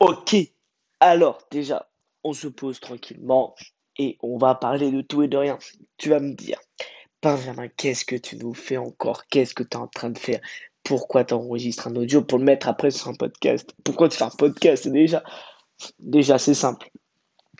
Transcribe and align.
Ok, 0.00 0.36
alors 1.00 1.38
déjà, 1.50 1.90
on 2.22 2.32
se 2.32 2.46
pose 2.46 2.78
tranquillement 2.78 3.56
et 3.98 4.16
on 4.22 4.38
va 4.38 4.54
parler 4.54 4.92
de 4.92 5.00
tout 5.00 5.22
et 5.22 5.28
de 5.28 5.36
rien. 5.36 5.58
Tu 5.96 6.08
vas 6.08 6.20
me 6.20 6.34
dire, 6.34 6.60
Benjamin, 7.20 7.66
qu'est-ce 7.68 8.04
que 8.04 8.14
tu 8.14 8.36
nous 8.36 8.54
fais 8.54 8.76
encore? 8.76 9.26
Qu'est-ce 9.26 9.54
que 9.54 9.64
tu 9.64 9.76
es 9.76 9.80
en 9.80 9.88
train 9.88 10.10
de 10.10 10.18
faire? 10.18 10.40
Pourquoi 10.84 11.24
tu 11.24 11.34
enregistres 11.34 11.88
un 11.88 11.96
audio 11.96 12.22
pour 12.22 12.38
le 12.38 12.44
mettre 12.44 12.68
après 12.68 12.92
sur 12.92 13.08
un 13.08 13.14
podcast? 13.14 13.74
Pourquoi 13.82 14.08
tu 14.08 14.16
fais 14.16 14.24
un 14.24 14.30
podcast 14.30 14.86
déjà? 14.86 15.24
Déjà, 15.98 16.38
c'est 16.38 16.54
simple 16.54 16.90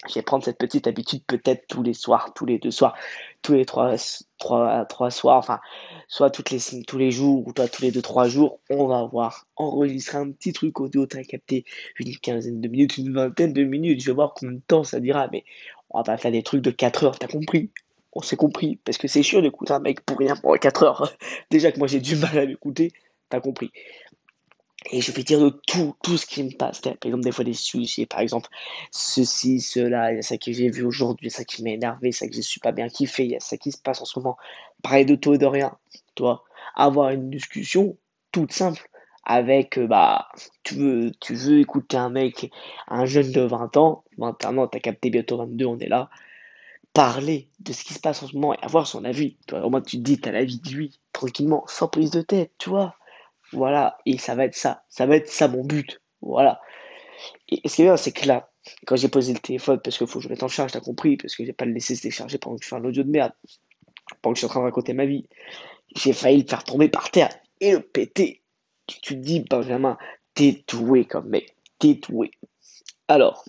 je 0.06 0.14
vais 0.14 0.22
prendre 0.22 0.44
cette 0.44 0.58
petite 0.58 0.86
habitude 0.86 1.22
peut-être 1.26 1.66
tous 1.66 1.82
les 1.82 1.94
soirs, 1.94 2.32
tous 2.34 2.46
les 2.46 2.58
deux 2.58 2.70
soirs, 2.70 2.96
tous 3.42 3.54
les 3.54 3.64
trois, 3.64 3.96
trois, 4.38 4.84
trois 4.84 5.10
soirs, 5.10 5.38
enfin, 5.38 5.58
soit 6.06 6.30
toutes 6.30 6.50
les, 6.50 6.60
tous 6.86 6.98
les 6.98 7.10
jours 7.10 7.46
ou 7.46 7.52
toi 7.52 7.66
tous 7.66 7.82
les 7.82 7.90
deux, 7.90 8.02
trois 8.02 8.28
jours, 8.28 8.60
on 8.70 8.86
va 8.86 9.04
voir 9.04 9.46
enregistrer 9.56 10.18
un 10.18 10.30
petit 10.30 10.52
truc 10.52 10.80
audio, 10.80 11.06
t'as 11.06 11.24
capté 11.24 11.64
une 11.98 12.16
quinzaine 12.16 12.60
de 12.60 12.68
minutes, 12.68 12.96
une 12.98 13.12
vingtaine 13.12 13.52
de 13.52 13.64
minutes, 13.64 14.00
je 14.00 14.06
vais 14.06 14.14
voir 14.14 14.34
combien 14.34 14.54
de 14.54 14.62
temps 14.66 14.84
ça 14.84 15.00
dira, 15.00 15.28
mais 15.32 15.44
on 15.90 15.98
va 15.98 16.04
pas 16.04 16.16
faire 16.16 16.32
des 16.32 16.42
trucs 16.42 16.62
de 16.62 16.70
4 16.70 17.04
heures, 17.04 17.18
t'as 17.18 17.28
compris? 17.28 17.70
On 18.12 18.22
s'est 18.22 18.36
compris, 18.36 18.76
parce 18.84 18.98
que 18.98 19.08
c'est 19.08 19.22
sûr 19.22 19.42
d'écouter 19.42 19.72
un 19.72 19.80
mec 19.80 20.00
pour 20.02 20.18
rien 20.18 20.36
pendant 20.36 20.56
4 20.56 20.82
heures. 20.84 21.12
Déjà 21.50 21.72
que 21.72 21.78
moi 21.78 21.88
j'ai 21.88 22.00
du 22.00 22.14
mal 22.16 22.38
à 22.38 22.44
l'écouter, 22.44 22.92
t'as 23.28 23.40
compris. 23.40 23.72
Et 24.90 25.00
je 25.00 25.10
vais 25.12 25.24
dire 25.24 25.40
de 25.40 25.50
tout, 25.66 25.96
tout 26.02 26.16
ce 26.16 26.24
qui 26.24 26.42
me 26.42 26.56
passe. 26.56 26.80
Par 26.80 26.94
exemple, 27.04 27.24
des 27.24 27.32
fois 27.32 27.44
des 27.44 27.52
sujets, 27.52 28.06
par 28.06 28.20
exemple, 28.20 28.48
ceci, 28.92 29.60
cela, 29.60 30.12
il 30.12 30.16
y 30.16 30.18
a 30.20 30.22
ça 30.22 30.38
que 30.38 30.52
j'ai 30.52 30.70
vu 30.70 30.84
aujourd'hui, 30.84 31.30
ça 31.30 31.44
qui 31.44 31.62
m'a 31.64 31.70
énervé, 31.70 32.12
ça 32.12 32.28
que 32.28 32.34
je 32.34 32.40
suis 32.40 32.60
pas 32.60 32.72
bien 32.72 32.88
kiffé, 32.88 33.24
il 33.24 33.30
y 33.32 33.36
a 33.36 33.40
ça 33.40 33.56
qui 33.56 33.72
se 33.72 33.78
passe 33.78 34.00
en 34.00 34.04
ce 34.04 34.18
moment. 34.18 34.36
Parler 34.82 35.04
de 35.04 35.16
tout 35.16 35.34
et 35.34 35.38
de 35.38 35.46
rien, 35.46 35.76
toi. 36.14 36.44
Avoir 36.76 37.10
une 37.10 37.28
discussion 37.28 37.96
toute 38.30 38.52
simple 38.52 38.88
avec, 39.24 39.78
euh, 39.78 39.86
bah, 39.86 40.28
tu 40.64 40.74
veux, 40.76 41.12
tu 41.20 41.34
veux 41.34 41.58
écouter 41.60 41.98
un 41.98 42.08
mec, 42.08 42.50
un 42.88 43.04
jeune 43.04 43.30
de 43.30 43.42
20 43.42 43.76
ans, 43.76 44.04
21 44.16 44.56
ans, 44.58 44.68
t'as 44.68 44.80
capté 44.80 45.10
bientôt 45.10 45.36
22, 45.36 45.66
on 45.66 45.78
est 45.78 45.88
là. 45.88 46.08
Parler 46.94 47.48
de 47.60 47.72
ce 47.72 47.84
qui 47.84 47.94
se 47.94 48.00
passe 48.00 48.22
en 48.22 48.26
ce 48.26 48.34
moment 48.34 48.54
et 48.54 48.58
avoir 48.62 48.86
son 48.86 49.04
avis. 49.04 49.36
Toi, 49.46 49.64
au 49.64 49.70
moins, 49.70 49.82
tu 49.82 49.98
te 49.98 50.02
dis, 50.02 50.18
t'as 50.18 50.32
l'avis 50.32 50.60
de 50.60 50.70
lui, 50.70 50.98
tranquillement, 51.12 51.64
sans 51.68 51.88
prise 51.88 52.10
de 52.10 52.22
tête, 52.22 52.52
tu 52.58 52.70
vois. 52.70 52.97
Voilà, 53.52 53.98
et 54.06 54.18
ça 54.18 54.34
va 54.34 54.44
être 54.44 54.54
ça. 54.54 54.84
Ça 54.88 55.06
va 55.06 55.16
être 55.16 55.28
ça 55.28 55.48
mon 55.48 55.64
but. 55.64 56.00
Voilà. 56.20 56.60
Et 57.48 57.68
ce 57.68 57.76
qui 57.76 57.82
est 57.82 57.86
bien, 57.86 57.96
c'est 57.96 58.12
que 58.12 58.26
là, 58.26 58.50
quand 58.86 58.96
j'ai 58.96 59.08
posé 59.08 59.32
le 59.32 59.38
téléphone, 59.38 59.80
parce 59.82 59.98
qu'il 59.98 60.06
faut 60.06 60.18
que 60.18 60.24
je 60.24 60.28
mette 60.28 60.42
en 60.42 60.48
charge, 60.48 60.72
t'as 60.72 60.80
compris, 60.80 61.16
parce 61.16 61.34
que 61.34 61.44
j'ai 61.44 61.52
pas 61.52 61.64
le 61.64 61.72
laissé 61.72 61.94
se 61.96 62.02
décharger 62.02 62.38
pendant 62.38 62.56
que 62.56 62.64
je 62.64 62.68
fais 62.68 62.76
un 62.76 62.84
audio 62.84 63.02
de 63.02 63.10
merde, 63.10 63.32
pendant 64.22 64.34
que 64.34 64.36
je 64.36 64.40
suis 64.40 64.46
en 64.46 64.50
train 64.50 64.60
de 64.60 64.66
raconter 64.66 64.92
ma 64.92 65.06
vie, 65.06 65.28
j'ai 65.96 66.12
failli 66.12 66.42
le 66.42 66.48
faire 66.48 66.64
tomber 66.64 66.88
par 66.88 67.10
terre 67.10 67.30
et 67.60 67.72
le 67.72 67.80
péter. 67.80 68.42
Tu 68.86 69.00
te 69.00 69.14
dis, 69.14 69.40
Benjamin, 69.40 69.96
t'es 70.34 70.64
doué 70.68 71.04
comme 71.04 71.28
mec, 71.28 71.56
t'es 71.78 71.94
doué. 71.94 72.30
Alors, 73.08 73.44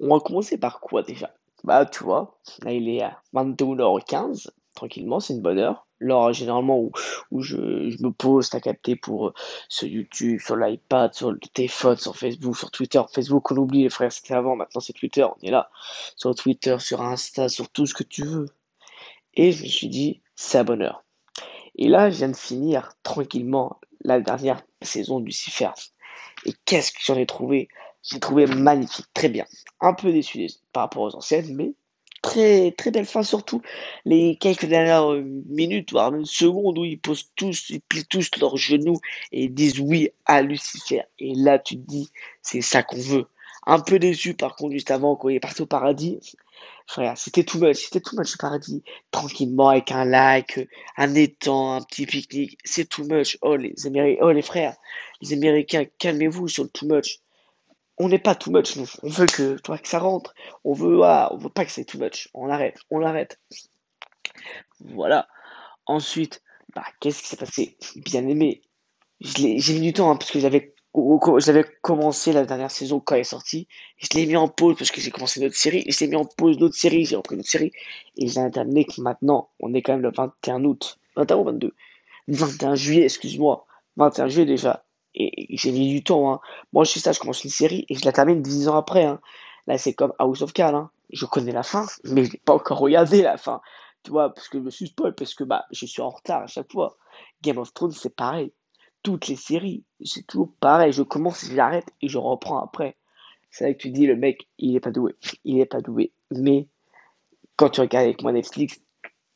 on 0.00 0.08
va 0.08 0.20
commencer 0.20 0.58
par 0.58 0.80
quoi 0.80 1.02
déjà? 1.02 1.34
Bah, 1.64 1.86
tu 1.86 2.04
vois, 2.04 2.38
là 2.62 2.72
il 2.72 2.88
est 2.88 3.02
à 3.02 3.20
21h15, 3.34 4.48
tranquillement, 4.78 5.20
c'est 5.20 5.34
une 5.34 5.42
bonne 5.42 5.58
heure 5.58 5.88
l'heure 6.00 6.32
généralement 6.32 6.78
où, 6.78 6.92
où 7.30 7.42
je, 7.42 7.90
je, 7.90 8.02
me 8.02 8.10
pose, 8.10 8.50
t'as 8.50 8.60
capté 8.60 8.96
pour 8.96 9.28
euh, 9.28 9.34
sur 9.68 9.88
YouTube, 9.88 10.40
sur 10.40 10.56
l'iPad, 10.56 11.14
sur 11.14 11.32
le 11.32 11.38
téléphone, 11.38 11.96
sur 11.96 12.16
Facebook, 12.16 12.56
sur 12.56 12.70
Twitter. 12.70 13.00
Facebook, 13.12 13.50
on 13.50 13.56
oublie 13.56 13.82
les 13.82 13.90
frères, 13.90 14.12
c'était 14.12 14.34
avant, 14.34 14.56
maintenant 14.56 14.80
c'est 14.80 14.92
Twitter, 14.92 15.24
on 15.24 15.46
est 15.46 15.50
là. 15.50 15.70
Sur 16.16 16.34
Twitter, 16.34 16.76
sur 16.78 17.02
Insta, 17.02 17.48
sur 17.48 17.68
tout 17.70 17.86
ce 17.86 17.94
que 17.94 18.04
tu 18.04 18.24
veux. 18.24 18.46
Et 19.34 19.52
je 19.52 19.64
me 19.64 19.68
suis 19.68 19.88
dit, 19.88 20.20
c'est 20.34 20.58
à 20.58 20.64
bonne 20.64 20.82
heure. 20.82 21.04
Et 21.76 21.88
là, 21.88 22.10
je 22.10 22.16
viens 22.16 22.28
de 22.28 22.36
finir 22.36 22.92
tranquillement 23.02 23.80
la 24.00 24.20
dernière 24.20 24.62
saison 24.82 25.20
de 25.20 25.26
Lucifer. 25.26 25.70
Et 26.44 26.52
qu'est-ce 26.64 26.92
que 26.92 26.98
j'en 27.02 27.16
ai 27.16 27.26
trouvé? 27.26 27.68
J'ai 28.02 28.20
trouvé 28.20 28.46
magnifique, 28.46 29.06
très 29.12 29.28
bien. 29.28 29.44
Un 29.80 29.92
peu 29.92 30.12
déçu 30.12 30.48
par 30.72 30.84
rapport 30.84 31.02
aux 31.02 31.16
anciennes, 31.16 31.54
mais 31.54 31.74
très 32.28 32.72
très 32.72 32.90
belle 32.90 33.06
fin 33.06 33.22
surtout 33.22 33.62
les 34.04 34.36
quelques 34.36 34.66
dernières 34.66 35.12
euh, 35.12 35.24
minutes 35.48 35.92
voire 35.92 36.14
une 36.14 36.26
seconde 36.26 36.78
où 36.78 36.84
ils 36.84 37.00
posent 37.00 37.30
tous 37.36 37.70
ils 37.70 37.80
plient 37.80 38.04
tous 38.04 38.30
leurs 38.38 38.58
genoux 38.58 39.00
et 39.32 39.48
disent 39.48 39.80
oui 39.80 40.10
à 40.26 40.42
Lucifer. 40.42 41.02
Et 41.18 41.34
là 41.34 41.58
tu 41.58 41.76
te 41.76 41.86
dis 41.86 42.10
c'est 42.42 42.60
ça 42.60 42.82
qu'on 42.82 42.98
veut. 42.98 43.26
Un 43.66 43.80
peu 43.80 43.98
déçu 43.98 44.34
par 44.34 44.56
contre 44.56 44.72
juste 44.72 44.90
avant 44.90 45.16
quand 45.16 45.30
il 45.30 45.36
est 45.36 45.40
parti 45.40 45.62
au 45.62 45.66
paradis. 45.66 46.18
Frère 46.86 47.16
c'était 47.16 47.44
tout 47.44 47.58
much 47.58 47.76
c'était 47.76 48.00
tout 48.00 48.16
much 48.16 48.34
au 48.34 48.38
paradis. 48.38 48.82
Tranquillement 49.10 49.70
avec 49.70 49.90
un 49.90 50.04
lac 50.04 50.60
un 50.98 51.14
étang 51.14 51.76
un 51.76 51.82
petit 51.82 52.04
pique-nique. 52.04 52.58
C'est 52.62 52.88
tout 52.88 53.04
much. 53.04 53.38
Oh 53.40 53.56
les 53.56 53.74
oh 54.20 54.32
les 54.32 54.42
frères 54.42 54.76
les 55.22 55.32
américains 55.32 55.84
calmez-vous 55.98 56.48
sur 56.48 56.64
le 56.64 56.70
too 56.70 56.86
much 56.86 57.20
on 57.98 58.08
n'est 58.08 58.18
pas 58.18 58.34
too 58.34 58.50
much, 58.50 58.76
nous. 58.76 58.86
On 59.02 59.08
veut 59.08 59.26
que, 59.26 59.56
toi, 59.58 59.78
que 59.78 59.88
ça 59.88 59.98
rentre. 59.98 60.34
On 60.64 60.72
veut, 60.72 61.00
ah, 61.02 61.30
on 61.32 61.38
veut 61.38 61.48
pas 61.48 61.64
que 61.64 61.72
c'est 61.72 61.84
too 61.84 61.98
much. 61.98 62.28
On 62.34 62.48
arrête, 62.48 62.78
on 62.90 62.98
l'arrête. 62.98 63.40
Voilà. 64.80 65.28
Ensuite, 65.86 66.42
bah, 66.74 66.84
qu'est-ce 67.00 67.22
qui 67.22 67.28
s'est 67.28 67.36
passé? 67.36 67.76
Bien 67.96 68.26
aimé. 68.26 68.62
J'ai 69.20 69.74
mis 69.74 69.80
du 69.80 69.92
temps, 69.92 70.10
hein, 70.10 70.16
parce 70.16 70.30
que 70.30 70.38
j'avais 70.38 70.74
commencé 71.82 72.32
la 72.32 72.44
dernière 72.44 72.70
saison 72.70 73.00
quand 73.00 73.16
elle 73.16 73.22
est 73.22 73.24
sortie. 73.24 73.66
Je 73.96 74.08
l'ai 74.16 74.26
mis 74.26 74.36
en 74.36 74.48
pause 74.48 74.76
parce 74.78 74.90
que 74.90 75.00
j'ai 75.00 75.10
commencé 75.10 75.40
notre 75.40 75.56
série. 75.56 75.82
Et 75.86 75.92
je 75.92 76.00
l'ai 76.00 76.08
mis 76.08 76.16
en 76.16 76.24
pause 76.24 76.56
d'autres 76.56 76.76
séries. 76.76 77.04
J'ai 77.04 77.16
repris 77.16 77.36
notre 77.36 77.48
série. 77.48 77.72
Et 78.16 78.28
j'ai 78.28 78.50
terminé 78.50 78.84
que 78.84 79.00
maintenant, 79.00 79.50
on 79.60 79.74
est 79.74 79.82
quand 79.82 79.92
même 79.92 80.02
le 80.02 80.12
21 80.16 80.64
août. 80.64 80.98
21 81.16 81.36
ou 81.36 81.44
22 81.44 81.74
21 82.28 82.74
juillet, 82.74 83.04
excuse-moi. 83.04 83.66
21 83.96 84.28
juillet 84.28 84.46
déjà 84.46 84.84
et, 85.18 85.56
j'ai 85.56 85.72
mis 85.72 85.88
du 85.90 86.02
temps. 86.02 86.32
Hein. 86.32 86.40
Moi, 86.72 86.84
je 86.84 86.90
suis 86.90 87.00
ça, 87.00 87.12
je 87.12 87.20
commence 87.20 87.44
une 87.44 87.50
série 87.50 87.84
et 87.88 87.94
je 87.94 88.04
la 88.04 88.12
termine 88.12 88.40
dix 88.40 88.68
ans 88.68 88.76
après. 88.76 89.04
Hein. 89.04 89.20
Là, 89.66 89.76
c'est 89.76 89.92
comme 89.92 90.12
House 90.18 90.42
of 90.42 90.52
Cards. 90.52 90.74
Hein. 90.74 90.90
Je 91.10 91.26
connais 91.26 91.52
la 91.52 91.62
fin, 91.62 91.86
mais 92.04 92.24
je 92.24 92.32
n'ai 92.32 92.40
pas 92.44 92.54
encore 92.54 92.78
regardé 92.78 93.22
la 93.22 93.36
fin. 93.36 93.60
Tu 94.04 94.10
vois, 94.10 94.32
parce 94.32 94.48
que 94.48 94.58
je 94.58 94.64
me 94.64 94.70
suis 94.70 94.86
spoil, 94.88 95.14
parce 95.14 95.34
que 95.34 95.44
bah, 95.44 95.64
je 95.70 95.84
suis 95.86 96.02
en 96.02 96.10
retard 96.10 96.42
à 96.42 96.46
chaque 96.46 96.70
fois. 96.70 96.96
Game 97.42 97.58
of 97.58 97.74
Thrones, 97.74 97.92
c'est 97.92 98.14
pareil. 98.14 98.52
Toutes 99.02 99.28
les 99.28 99.36
séries, 99.36 99.84
c'est 100.04 100.26
toujours 100.26 100.52
pareil. 100.60 100.92
Je 100.92 101.02
commence, 101.02 101.44
j'arrête 101.50 101.88
et 102.00 102.08
je 102.08 102.18
reprends 102.18 102.62
après. 102.62 102.96
C'est 103.50 103.64
là 103.64 103.74
que 103.74 103.78
tu 103.78 103.90
dis, 103.90 104.06
le 104.06 104.16
mec, 104.16 104.46
il 104.58 104.76
est 104.76 104.80
pas 104.80 104.90
doué. 104.90 105.14
Il 105.44 105.58
est 105.60 105.66
pas 105.66 105.80
doué. 105.80 106.12
Mais 106.30 106.68
quand 107.56 107.70
tu 107.70 107.80
regardes 107.80 108.04
avec 108.04 108.22
moi 108.22 108.32
Netflix, 108.32 108.80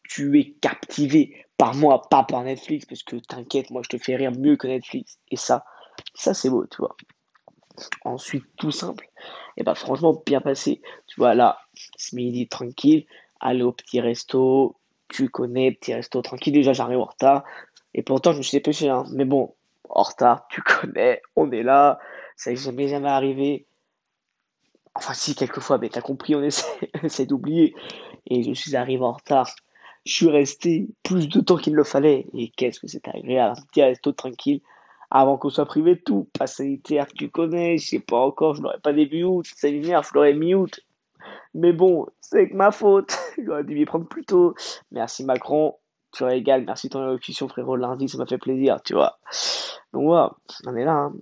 tu 0.04 0.38
es 0.38 0.52
captivé 0.60 1.46
par 1.56 1.74
moi, 1.74 2.02
pas 2.10 2.24
par 2.24 2.42
Netflix, 2.42 2.86
parce 2.86 3.02
que 3.02 3.16
t'inquiète, 3.16 3.70
moi 3.70 3.82
je 3.84 3.88
te 3.88 3.98
fais 4.02 4.16
rire 4.16 4.32
mieux 4.32 4.56
que 4.56 4.66
Netflix. 4.66 5.18
Et 5.30 5.36
ça, 5.36 5.64
ça 6.14 6.34
c'est 6.34 6.50
beau, 6.50 6.66
tu 6.66 6.78
vois. 6.78 6.96
Ensuite, 8.04 8.44
tout 8.56 8.70
simple, 8.70 9.08
et 9.56 9.62
bah 9.62 9.74
franchement, 9.74 10.22
bien 10.26 10.40
passé. 10.40 10.82
Tu 11.06 11.18
vois, 11.18 11.34
là, 11.34 11.58
ce 11.96 12.14
midi 12.14 12.48
tranquille, 12.48 13.06
aller 13.40 13.62
au 13.62 13.72
petit 13.72 14.00
resto, 14.00 14.76
tu 15.08 15.30
connais, 15.30 15.72
petit 15.72 15.94
resto 15.94 16.20
tranquille, 16.20 16.52
déjà 16.52 16.72
j'arrive 16.72 16.98
en 16.98 17.04
retard, 17.04 17.44
et 17.94 18.02
pourtant 18.02 18.32
je 18.32 18.38
me 18.38 18.42
suis 18.42 18.58
dépêché, 18.58 18.88
hein. 18.88 19.04
mais 19.12 19.24
bon, 19.24 19.54
en 19.88 20.02
retard, 20.02 20.46
tu 20.48 20.62
connais, 20.62 21.22
on 21.36 21.50
est 21.50 21.62
là, 21.62 21.98
ça 22.36 22.50
n'est 22.50 22.56
jamais 22.56 22.88
jamais 22.88 23.08
arrivé. 23.08 23.66
Enfin 24.94 25.14
si, 25.14 25.34
quelquefois, 25.34 25.78
mais 25.78 25.88
t'as 25.88 26.02
compris, 26.02 26.34
on 26.36 26.42
essaie, 26.42 27.26
d'oublier. 27.26 27.74
Et 28.26 28.42
je 28.42 28.52
suis 28.52 28.76
arrivé 28.76 29.02
en 29.02 29.12
retard 29.12 29.48
je 30.04 30.12
suis 30.12 30.28
resté 30.28 30.88
plus 31.02 31.28
de 31.28 31.40
temps 31.40 31.56
qu'il 31.56 31.74
le 31.74 31.84
fallait. 31.84 32.26
Et 32.34 32.50
qu'est-ce 32.50 32.80
que 32.80 32.86
c'est 32.86 33.06
agréable, 33.08 33.56
petit 33.68 33.82
resto 33.82 34.12
tranquille, 34.12 34.60
avant 35.14 35.36
qu'on 35.36 35.50
soit 35.50 35.66
privé 35.66 35.96
de 35.96 36.00
tout. 36.00 36.26
L'été, 36.58 37.00
tu 37.14 37.30
connais, 37.30 37.76
je 37.76 37.86
sais 37.86 38.00
pas 38.00 38.16
encore, 38.18 38.54
je 38.54 38.62
n'aurais 38.62 38.80
pas 38.80 38.94
début 38.94 39.24
août, 39.24 39.46
m'énerve, 39.62 40.08
je 40.08 40.14
l'aurais 40.14 40.32
mi-août. 40.32 40.80
Mais 41.54 41.72
bon, 41.72 42.06
c'est 42.20 42.48
que 42.48 42.56
ma 42.56 42.70
faute, 42.70 43.16
j'aurais 43.44 43.62
dû 43.62 43.74
m'y 43.74 43.84
prendre 43.84 44.08
plus 44.08 44.24
tôt. 44.24 44.54
Merci 44.90 45.24
Macron, 45.24 45.76
tu 46.12 46.24
régales, 46.24 46.64
merci 46.64 46.88
ton 46.88 47.02
élocution 47.02 47.46
frérot, 47.46 47.76
lundi, 47.76 48.08
ça 48.08 48.16
m'a 48.16 48.26
fait 48.26 48.38
plaisir, 48.38 48.82
tu 48.82 48.94
vois. 48.94 49.18
Donc 49.92 50.04
voilà, 50.04 50.32
on 50.66 50.74
est 50.74 50.84
là, 50.84 50.94
hein. 50.94 51.12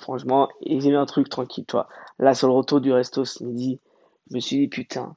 franchement, 0.00 0.50
et 0.60 0.80
j'ai 0.80 0.90
eu 0.90 0.96
un 0.96 1.06
truc 1.06 1.30
tranquille, 1.30 1.64
toi. 1.64 1.88
Là, 2.18 2.34
sur 2.34 2.48
le 2.48 2.54
retour 2.54 2.82
du 2.82 2.92
resto 2.92 3.24
ce 3.24 3.42
midi, 3.42 3.80
je 4.30 4.36
me 4.36 4.40
suis 4.40 4.58
dit, 4.58 4.68
putain, 4.68 5.16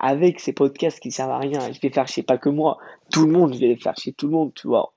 avec 0.00 0.40
ces 0.40 0.52
podcasts 0.52 0.98
qui 0.98 1.12
servent 1.12 1.30
à 1.30 1.38
rien. 1.38 1.72
Je 1.72 1.80
vais 1.80 1.90
faire 1.90 2.08
chez 2.08 2.24
pas 2.24 2.36
que 2.36 2.48
moi, 2.48 2.78
tout 3.12 3.26
le 3.26 3.32
monde, 3.32 3.54
je 3.54 3.60
vais 3.60 3.76
faire 3.76 3.96
chez 3.96 4.12
tout 4.12 4.26
le 4.26 4.32
monde, 4.32 4.52
tu 4.54 4.66
vois. 4.66 4.93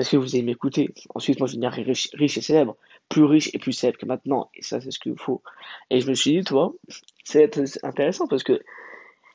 Parce 0.00 0.08
que 0.08 0.16
vous 0.16 0.34
allez 0.34 0.42
m'écouter. 0.42 0.94
Ensuite, 1.14 1.38
moi, 1.40 1.46
je 1.46 1.52
vais 1.52 1.60
devenir 1.60 1.72
riche, 1.72 2.08
riche, 2.14 2.38
et 2.38 2.40
célèbre. 2.40 2.74
Plus 3.10 3.24
riche 3.24 3.50
et 3.52 3.58
plus 3.58 3.74
célèbre 3.74 3.98
que 3.98 4.06
maintenant. 4.06 4.48
Et 4.54 4.62
ça, 4.62 4.80
c'est 4.80 4.90
ce 4.90 4.98
qu'il 4.98 5.12
faut. 5.18 5.42
Et 5.90 6.00
je 6.00 6.08
me 6.08 6.14
suis 6.14 6.38
dit, 6.38 6.42
tu 6.42 6.54
vois, 6.54 6.72
c'est 7.22 7.54
intéressant 7.82 8.26
parce 8.26 8.42
que 8.42 8.62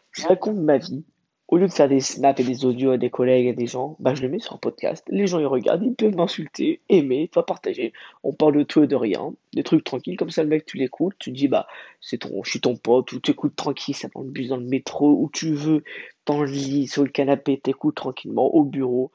je 0.10 0.26
raconte 0.26 0.58
ma 0.58 0.80
vie 0.80 1.04
au 1.50 1.58
lieu 1.58 1.68
de 1.68 1.72
faire 1.72 1.88
des 1.88 2.00
snaps 2.00 2.40
et 2.40 2.44
des 2.44 2.66
audios 2.66 2.90
à 2.90 2.98
des 2.98 3.12
collègues 3.12 3.46
et 3.46 3.54
des 3.54 3.68
gens, 3.68 3.96
bah, 4.00 4.16
je 4.16 4.24
le 4.24 4.30
mets 4.30 4.40
sur 4.40 4.54
un 4.54 4.58
podcast. 4.58 5.06
Les 5.10 5.28
gens, 5.28 5.38
ils 5.38 5.46
regardent, 5.46 5.84
ils 5.84 5.94
peuvent 5.94 6.16
m'insulter, 6.16 6.82
aimer, 6.90 7.30
toi 7.32 7.46
partager. 7.46 7.94
On 8.24 8.34
parle 8.34 8.58
de 8.58 8.64
tout 8.64 8.82
et 8.82 8.88
de 8.88 8.96
rien, 8.96 9.36
des 9.54 9.62
trucs 9.62 9.84
tranquilles. 9.84 10.18
Comme 10.18 10.32
ça, 10.32 10.42
le 10.42 10.50
mec, 10.50 10.66
tu 10.66 10.78
l'écoutes, 10.78 11.14
tu 11.20 11.30
dis, 11.30 11.48
bah, 11.48 11.68
c'est 12.02 12.18
ton, 12.18 12.44
je 12.44 12.50
suis 12.50 12.60
ton 12.60 12.76
pote, 12.76 13.12
ou 13.12 13.20
tu 13.20 13.30
écoutes 13.30 13.56
tranquille, 13.56 13.94
ça 13.94 14.08
dans 14.16 14.22
le 14.22 14.32
bus, 14.32 14.48
dans 14.48 14.58
le 14.58 14.66
métro, 14.66 15.12
où 15.12 15.30
tu 15.32 15.54
veux, 15.54 15.84
dans 16.26 16.42
le 16.42 16.50
lit, 16.50 16.88
sur 16.88 17.04
le 17.04 17.10
canapé, 17.10 17.60
t'écoutes 17.60 17.94
tranquillement, 17.94 18.48
au 18.56 18.64
bureau. 18.64 19.12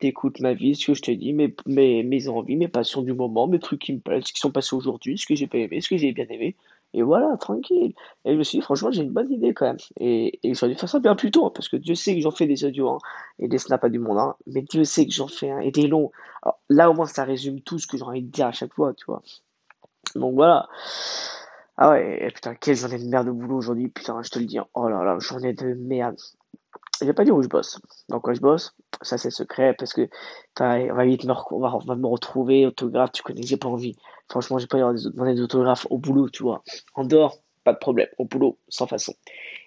T'écoutes 0.00 0.40
ma 0.40 0.54
vie, 0.54 0.74
ce 0.74 0.86
que 0.88 0.94
je 0.94 1.02
te 1.02 1.10
dis, 1.10 1.32
mes, 1.32 1.54
mes, 1.66 2.02
mes 2.02 2.28
envies, 2.28 2.56
mes 2.56 2.68
passions 2.68 3.02
du 3.02 3.12
moment, 3.12 3.46
mes 3.46 3.58
trucs 3.60 3.80
qui 3.80 3.92
me 3.92 4.00
plaisent, 4.00 4.24
ce 4.24 4.32
qui 4.32 4.40
sont 4.40 4.50
passés 4.50 4.74
aujourd'hui, 4.74 5.18
ce 5.18 5.26
que 5.26 5.34
j'ai 5.34 5.46
pas 5.46 5.58
aimé, 5.58 5.80
ce 5.80 5.88
que 5.88 5.96
j'ai 5.96 6.12
bien 6.12 6.26
aimé. 6.30 6.56
Et 6.92 7.02
voilà, 7.02 7.36
tranquille. 7.36 7.94
Et 8.24 8.32
je 8.32 8.36
me 8.36 8.42
suis 8.42 8.58
dit, 8.58 8.62
franchement, 8.62 8.90
j'ai 8.90 9.02
une 9.02 9.12
bonne 9.12 9.30
idée 9.32 9.54
quand 9.54 9.66
même. 9.66 9.76
Et, 10.00 10.40
et 10.42 10.54
j'aurais 10.54 10.72
dû 10.72 10.78
faire 10.78 10.88
ça 10.88 10.98
bien 10.98 11.14
plus 11.14 11.30
tôt, 11.30 11.46
hein, 11.46 11.52
parce 11.54 11.68
que 11.68 11.76
Dieu 11.76 11.94
sait 11.94 12.14
que 12.16 12.20
j'en 12.20 12.32
fais 12.32 12.46
des 12.46 12.64
audios 12.64 12.88
hein, 12.88 12.98
et 13.38 13.46
des 13.46 13.58
snaps 13.58 13.84
à 13.84 13.88
du 13.88 14.00
monde, 14.00 14.18
hein, 14.18 14.34
mais 14.46 14.62
Dieu 14.62 14.84
sait 14.84 15.06
que 15.06 15.12
j'en 15.12 15.28
fais 15.28 15.50
un 15.50 15.60
et 15.60 15.70
des 15.70 15.86
longs. 15.86 16.10
Alors, 16.42 16.58
là, 16.68 16.90
au 16.90 16.94
moins, 16.94 17.06
ça 17.06 17.24
résume 17.24 17.60
tout 17.60 17.78
ce 17.78 17.86
que 17.86 17.96
j'ai 17.96 18.02
envie 18.02 18.22
de 18.22 18.30
dire 18.30 18.46
à 18.46 18.52
chaque 18.52 18.74
fois, 18.74 18.92
tu 18.94 19.04
vois. 19.06 19.22
Donc 20.16 20.34
voilà. 20.34 20.68
Ah 21.76 21.90
ouais, 21.90 22.30
putain, 22.34 22.54
quelle 22.54 22.76
journée 22.76 22.98
de 22.98 23.08
merde 23.08 23.26
de 23.28 23.32
boulot 23.32 23.56
aujourd'hui, 23.56 23.88
putain, 23.88 24.22
je 24.22 24.30
te 24.30 24.38
le 24.38 24.44
dis. 24.44 24.58
Oh 24.74 24.88
là 24.88 25.04
là, 25.04 25.18
journée 25.18 25.52
de 25.52 25.74
merde. 25.74 26.16
Je 27.00 27.06
vais 27.06 27.14
pas 27.14 27.24
dire 27.24 27.34
où 27.34 27.42
je 27.42 27.48
bosse. 27.48 27.80
Dans 28.08 28.20
quoi 28.20 28.34
je 28.34 28.40
bosse, 28.40 28.74
ça 29.00 29.16
c'est 29.16 29.30
secret 29.30 29.74
parce 29.78 29.94
que 29.94 30.08
on 30.58 30.94
va 30.94 31.04
vite 31.04 31.24
me, 31.24 32.06
retrouver, 32.06 32.66
autographe, 32.66 33.12
tu 33.12 33.22
connais, 33.22 33.42
j'ai 33.42 33.56
pas 33.56 33.68
envie. 33.68 33.96
Franchement, 34.28 34.58
j'ai 34.58 34.66
pas 34.66 34.78
envie 34.78 35.02
de 35.02 35.08
demander 35.08 35.34
des 35.34 35.40
autographes 35.40 35.86
au 35.90 35.98
boulot, 35.98 36.28
tu 36.28 36.42
vois. 36.42 36.62
En 36.94 37.04
dehors, 37.04 37.38
pas 37.64 37.72
de 37.72 37.78
problème. 37.78 38.08
Au 38.18 38.24
boulot, 38.24 38.58
sans 38.68 38.86
façon. 38.86 39.14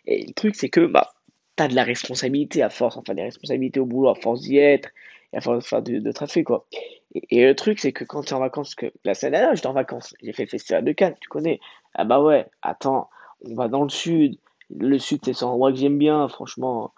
Et 0.06 0.26
le 0.28 0.34
truc, 0.34 0.56
c'est 0.56 0.70
que, 0.70 0.86
bah, 0.86 1.14
t'as 1.56 1.68
de 1.68 1.76
la 1.76 1.84
responsabilité 1.84 2.62
à 2.62 2.70
force, 2.70 2.98
enfin, 2.98 3.14
des 3.14 3.24
responsabilités 3.24 3.80
au 3.80 3.86
boulot 3.86 4.10
à 4.10 4.16
force 4.16 4.42
d'y 4.42 4.58
être 4.58 4.90
à 5.34 5.42
force 5.42 5.64
de 5.64 5.68
faire 5.68 5.82
de 5.82 6.12
trafic, 6.12 6.46
quoi. 6.46 6.66
Et, 7.30 7.46
le 7.46 7.56
truc, 7.56 7.80
c'est 7.80 7.92
que 7.92 8.04
quand 8.04 8.24
tu 8.24 8.30
es 8.30 8.34
en 8.34 8.40
vacances, 8.40 8.76
que 8.76 8.92
la 9.04 9.14
semaine 9.14 9.34
dernière, 9.34 9.56
j'étais 9.56 9.68
en 9.68 9.74
vacances, 9.74 10.16
j'ai 10.22 10.34
fait 10.34 10.44
le 10.44 10.50
festival 10.50 10.84
de 10.84 10.92
Cannes, 10.92 11.16
tu 11.20 11.30
connais. 11.30 11.60
Ah 11.94 12.06
bah 12.06 12.22
ouais, 12.22 12.48
attends, 12.62 13.10
on 13.46 13.56
va 13.56 13.68
dans 13.68 13.84
le 13.84 13.90
sud. 13.90 14.38
Le 14.70 14.98
sud, 14.98 15.22
c'est 15.24 15.44
un 15.44 15.48
endroit 15.48 15.72
que 15.72 15.78
j'aime 15.78 15.98
bien, 15.98 16.28
franchement. 16.28 16.94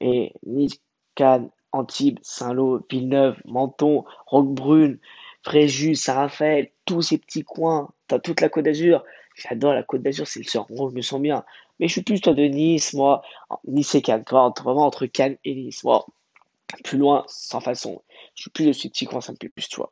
Et 0.00 0.32
Nice, 0.44 0.80
Cannes, 1.14 1.50
Antibes, 1.72 2.18
Saint-Lô, 2.22 2.80
Villeneuve, 2.90 3.36
Menton, 3.44 4.04
Roquebrune, 4.26 4.98
Fréjus, 5.42 5.96
Saint-Raphaël, 5.96 6.70
tous 6.84 7.02
ces 7.02 7.18
petits 7.18 7.44
coins. 7.44 7.90
T'as 8.08 8.18
toute 8.18 8.40
la 8.40 8.48
Côte 8.48 8.64
d'Azur. 8.64 9.04
J'adore 9.34 9.74
la 9.74 9.82
Côte 9.82 10.02
d'Azur, 10.02 10.26
c'est 10.26 10.40
le 10.40 10.46
seul 10.46 10.62
endroit 10.62 10.90
je 10.90 10.96
me 10.96 11.02
sens 11.02 11.20
bien. 11.20 11.44
Mais 11.78 11.88
je 11.88 11.92
suis 11.92 12.02
plus 12.02 12.20
toi 12.20 12.34
de 12.34 12.44
Nice, 12.44 12.94
moi. 12.94 13.22
Nice 13.66 13.94
et 13.94 14.02
Cannes, 14.02 14.24
vraiment 14.28 14.86
entre 14.86 15.06
Cannes 15.06 15.36
et 15.44 15.54
Nice. 15.54 15.84
Moi, 15.84 16.06
plus 16.84 16.98
loin, 16.98 17.24
sans 17.28 17.60
façon. 17.60 18.02
Je 18.34 18.42
suis 18.42 18.50
plus 18.50 18.66
de 18.66 18.72
ces 18.72 18.88
petits 18.88 19.06
coins, 19.06 19.20
ça 19.20 19.32
me 19.32 19.36
plaît 19.36 19.50
plus, 19.50 19.68
tu 19.68 19.76
vois. 19.76 19.90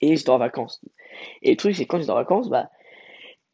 Et 0.00 0.16
j'étais 0.16 0.30
en 0.30 0.38
vacances. 0.38 0.80
Et 1.42 1.50
le 1.50 1.56
truc, 1.56 1.76
c'est 1.76 1.86
quand 1.86 1.98
j'étais 1.98 2.10
en 2.10 2.16
vacances, 2.16 2.48
bah, 2.48 2.70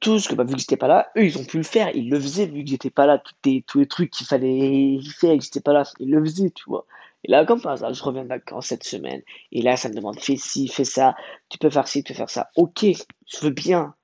tout 0.00 0.18
que, 0.28 0.34
bah, 0.34 0.44
vu 0.44 0.54
que 0.54 0.60
j'étais 0.60 0.76
pas 0.76 0.88
là, 0.88 1.10
eux, 1.16 1.24
ils 1.24 1.38
ont 1.38 1.44
pu 1.44 1.56
le 1.56 1.62
faire. 1.62 1.94
Ils 1.94 2.08
le 2.10 2.20
faisaient 2.20 2.46
vu 2.46 2.64
que 2.64 2.70
j'étais 2.70 2.90
pas 2.90 3.06
là. 3.06 3.18
Tous 3.18 3.34
les, 3.44 3.62
tous 3.62 3.78
les 3.78 3.86
trucs 3.86 4.10
qu'il 4.10 4.26
fallait 4.26 4.98
faire 5.18 5.36
que 5.36 5.44
j'étais 5.44 5.60
pas 5.60 5.72
là, 5.72 5.84
ils 5.98 6.10
le 6.10 6.24
faisaient, 6.24 6.50
tu 6.50 6.64
vois. 6.66 6.86
Et 7.24 7.30
là, 7.30 7.44
comme 7.44 7.60
par 7.60 7.72
hasard, 7.72 7.92
je 7.94 8.02
reviens 8.02 8.22
de 8.22 8.28
vacances 8.28 8.66
cette 8.66 8.84
semaine. 8.84 9.22
Et 9.50 9.62
là, 9.62 9.76
ça 9.76 9.88
me 9.88 9.94
demande, 9.94 10.20
fais 10.20 10.36
ci, 10.36 10.68
fais 10.68 10.84
ça. 10.84 11.16
Tu 11.48 11.58
peux 11.58 11.70
faire 11.70 11.88
ci, 11.88 12.04
tu 12.04 12.12
peux 12.12 12.16
faire 12.16 12.30
ça. 12.30 12.50
Ok, 12.56 12.84
je 12.84 13.40
veux 13.40 13.50
bien. 13.50 13.94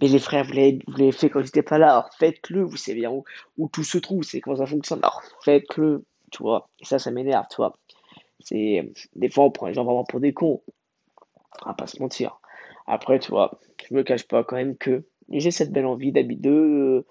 Mais 0.00 0.08
les 0.08 0.18
frères, 0.18 0.44
vous 0.44 0.52
l'avez 0.52 1.12
fait 1.12 1.28
quand 1.28 1.42
j'étais 1.42 1.62
pas 1.62 1.78
là. 1.78 1.92
Alors 1.92 2.10
faites-le. 2.18 2.62
Vous 2.64 2.76
savez 2.76 3.00
bien 3.00 3.10
où, 3.10 3.24
où 3.58 3.68
tout 3.68 3.84
se 3.84 3.98
trouve. 3.98 4.22
C'est 4.22 4.40
comment 4.40 4.56
ça 4.56 4.66
fonctionne. 4.66 5.00
Alors 5.02 5.22
faites-le. 5.44 6.04
Tu 6.30 6.42
vois. 6.42 6.70
Et 6.80 6.86
ça, 6.86 6.98
ça 6.98 7.10
m'énerve, 7.10 7.44
tu 7.50 7.56
vois. 7.56 7.76
C'est, 8.40 8.90
des 9.14 9.30
fois, 9.30 9.44
on 9.44 9.50
prend 9.50 9.66
les 9.66 9.74
gens 9.74 9.84
vraiment 9.84 10.04
pour 10.04 10.18
des 10.18 10.32
cons. 10.32 10.62
On 11.64 11.68
va 11.68 11.74
pas 11.74 11.86
se 11.86 12.00
mentir. 12.00 12.40
Après, 12.86 13.18
tu 13.18 13.30
vois, 13.30 13.60
je 13.88 13.94
me 13.94 14.02
cache 14.02 14.26
pas 14.26 14.42
quand 14.42 14.56
même 14.56 14.76
que 14.76 15.04
j'ai 15.30 15.50
cette 15.50 15.72
belle 15.72 15.86
envie 15.86 16.12
d'habiter, 16.12 16.48
de 16.48 17.06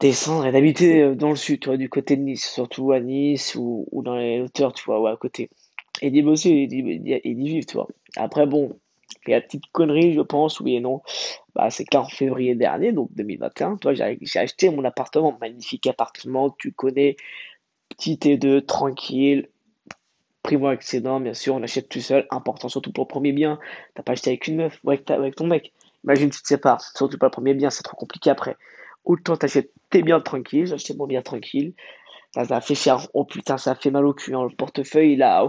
descendre 0.00 0.46
et 0.46 0.52
d'habiter 0.52 1.02
euh, 1.02 1.14
dans 1.14 1.30
le 1.30 1.36
sud, 1.36 1.60
tu 1.60 1.76
du 1.76 1.88
côté 1.88 2.16
de 2.16 2.22
Nice, 2.22 2.50
surtout 2.50 2.92
à 2.92 3.00
Nice 3.00 3.54
ou, 3.54 3.86
ou 3.92 4.02
dans 4.02 4.16
les 4.16 4.40
hauteurs, 4.40 4.72
tu 4.72 4.84
vois, 4.84 5.00
ou 5.00 5.06
à 5.06 5.16
côté. 5.16 5.50
Et 6.02 6.10
d'y 6.10 6.22
bosser 6.22 6.50
et 6.50 6.66
d'y 6.66 7.34
vivre, 7.34 7.66
tu 7.66 7.74
vois. 7.74 7.88
Après, 8.16 8.46
bon, 8.46 8.78
il 9.26 9.30
y 9.30 9.34
a 9.34 9.38
la 9.38 9.42
petite 9.42 9.66
connerie, 9.72 10.14
je 10.14 10.20
pense, 10.20 10.60
oui 10.60 10.76
et 10.76 10.80
non. 10.80 11.02
Bah, 11.54 11.70
c'est 11.70 11.84
qu'en 11.84 12.08
février 12.08 12.54
dernier, 12.54 12.92
donc 12.92 13.10
2021, 13.14 13.76
toi, 13.76 13.92
j'ai 13.92 14.18
acheté 14.38 14.70
mon 14.70 14.84
appartement, 14.84 15.36
magnifique 15.40 15.86
appartement, 15.86 16.50
tu 16.58 16.72
connais, 16.72 17.16
petit 17.90 18.14
T2, 18.14 18.64
tranquille, 18.64 19.48
primo-accédant, 20.42 21.20
bien 21.20 21.34
sûr, 21.34 21.54
on 21.54 21.62
achète 21.62 21.88
tout 21.88 22.00
seul, 22.00 22.26
important 22.30 22.68
surtout 22.68 22.92
pour 22.92 23.04
le 23.04 23.08
premier 23.08 23.32
bien. 23.32 23.58
T'as 23.94 24.02
pas 24.02 24.12
acheté 24.12 24.30
avec 24.30 24.46
une 24.48 24.56
meuf 24.56 24.80
avec, 24.86 25.10
avec 25.10 25.36
ton 25.36 25.46
mec. 25.46 25.72
Imagine 26.04 26.30
tu 26.30 26.42
te 26.42 26.48
sépares, 26.48 26.80
surtout 26.80 27.18
pas 27.18 27.26
le 27.26 27.30
premier 27.30 27.54
bien, 27.54 27.70
c'est 27.70 27.82
trop 27.82 27.96
compliqué 27.96 28.30
après. 28.30 28.56
Autant 29.04 29.36
t'achètes 29.36 29.72
tes 29.90 30.02
biens 30.02 30.20
tranquilles, 30.20 30.66
j'ai 30.66 30.74
acheté 30.74 30.94
mon 30.94 31.06
bien 31.06 31.22
tranquille. 31.22 31.74
Ça 32.32 32.42
a 32.42 32.60
fait 32.60 32.76
cher. 32.76 33.08
Oh 33.12 33.24
putain, 33.24 33.58
ça 33.58 33.72
a 33.72 33.74
fait 33.74 33.90
mal 33.90 34.06
au 34.06 34.14
cul. 34.14 34.34
Hein. 34.34 34.44
Le 34.48 34.54
portefeuille, 34.54 35.16
là, 35.16 35.44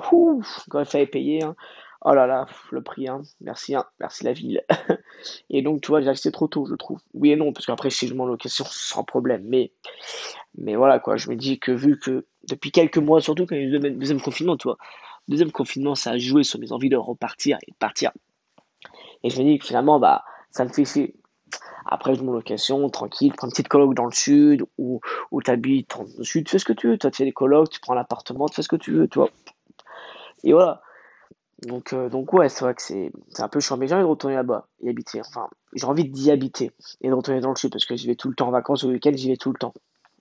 quand 0.70 0.80
il 0.80 0.86
fallait 0.86 1.06
payer. 1.06 1.44
Hein. 1.44 1.56
Oh 2.04 2.16
là 2.16 2.26
là, 2.26 2.48
le 2.72 2.82
prix, 2.82 3.08
hein. 3.08 3.22
Merci, 3.42 3.76
hein. 3.76 3.86
Merci 4.00 4.24
la 4.24 4.34
ville. 4.34 4.64
et 5.52 5.62
donc, 5.62 5.82
tu 5.82 5.90
vois, 5.90 6.02
j'ai 6.02 6.10
acheté 6.10 6.32
trop 6.32 6.48
tôt, 6.48 6.66
je 6.66 6.74
trouve. 6.74 7.00
Oui 7.14 7.32
et 7.32 7.36
non, 7.36 7.54
parce 7.54 7.68
qu'après, 7.68 7.92
chez 7.92 8.08
je 8.08 8.16
en 8.18 8.26
location 8.26 8.66
sans 8.68 9.04
problème. 9.04 9.44
Mais, 9.46 9.72
mais 10.58 10.76
voilà, 10.76 10.98
quoi. 11.00 11.18
Je 11.18 11.30
me 11.30 11.36
dis 11.36 11.60
que 11.60 11.72
vu 11.72 12.00
que 12.00 12.26
depuis 12.50 12.72
quelques 12.72 12.98
mois, 12.98 13.22
surtout 13.22 13.46
quand 13.46 13.56
il 13.56 13.62
y 13.62 13.66
a 13.66 13.68
eu 13.68 13.80
le 13.80 13.92
deuxième 13.92 14.20
confinement, 14.20 14.58
tu 14.58 14.68
vois, 14.68 14.78
deuxième 15.28 15.52
confinement, 15.52 15.94
ça 15.94 16.12
a 16.12 16.18
joué 16.18 16.44
sur 16.44 16.60
mes 16.60 16.72
envies 16.72 16.90
de 16.90 16.98
repartir 16.98 17.60
et 17.68 17.72
de 17.72 17.78
partir. 17.78 18.12
Et 19.24 19.30
je 19.30 19.40
me 19.40 19.44
dis 19.44 19.60
que 19.60 19.68
finalement, 19.68 20.00
bah, 20.00 20.24
ça 20.52 20.66
me 20.66 20.70
fait. 20.70 21.14
Après, 21.86 22.16
je 22.16 22.24
location, 22.24 22.88
tranquille, 22.90 23.34
prends 23.36 23.48
une 23.48 23.52
petite 23.52 23.68
coloc 23.68 23.94
dans 23.96 24.06
le 24.06 24.12
sud, 24.12 24.64
ou, 24.78 25.02
ou 25.32 25.42
t'habites 25.42 25.90
dans 25.98 26.06
le 26.18 26.24
sud, 26.24 26.48
fais 26.48 26.60
ce 26.60 26.66
que 26.66 26.74
tu 26.74 26.88
veux. 26.88 26.98
Toi, 26.98 27.12
tu 27.12 27.18
fais 27.18 27.26
des 27.26 27.32
colocs, 27.32 27.70
tu 27.70 27.80
prends 27.80 27.96
l'appartement, 27.96 28.48
tu 28.48 28.56
fais 28.56 28.62
ce 28.62 28.68
que 28.68 28.76
tu 28.76 28.92
veux, 28.92 29.08
tu 29.08 29.20
vois. 29.20 29.30
Et 30.44 30.54
voilà. 30.54 30.82
Donc, 31.64 31.94
euh, 31.94 32.10
donc 32.10 32.34
ouais, 32.34 32.50
c'est 32.50 32.64
vrai 32.64 32.74
que 32.74 32.82
c'est 32.82 33.12
un 33.40 33.48
peu 33.48 33.60
chiant, 33.60 33.78
mais 33.78 33.88
j'ai 33.88 33.96
envie 33.96 34.04
de 34.04 34.10
retourner 34.10 34.36
là-bas 34.36 34.68
et 34.82 34.90
habiter. 34.90 35.20
Enfin, 35.20 35.48
j'ai 35.74 35.86
envie 35.86 36.06
d'y 36.10 36.32
habiter 36.32 36.72
et 37.02 37.10
de 37.10 37.14
retourner 37.14 37.40
dans 37.40 37.50
le 37.50 37.56
sud 37.56 37.72
parce 37.72 37.86
que 37.86 37.96
j'y 37.96 38.08
vais 38.08 38.16
tout 38.16 38.30
le 38.30 38.36
temps 38.36 38.48
en 38.48 38.52
vacances, 38.52 38.84
au 38.84 38.90
week-end, 38.90 39.12
j'y 39.14 39.30
vais 39.30 39.38
tout 39.38 39.52
le 39.52 39.58
temps. 39.58 39.74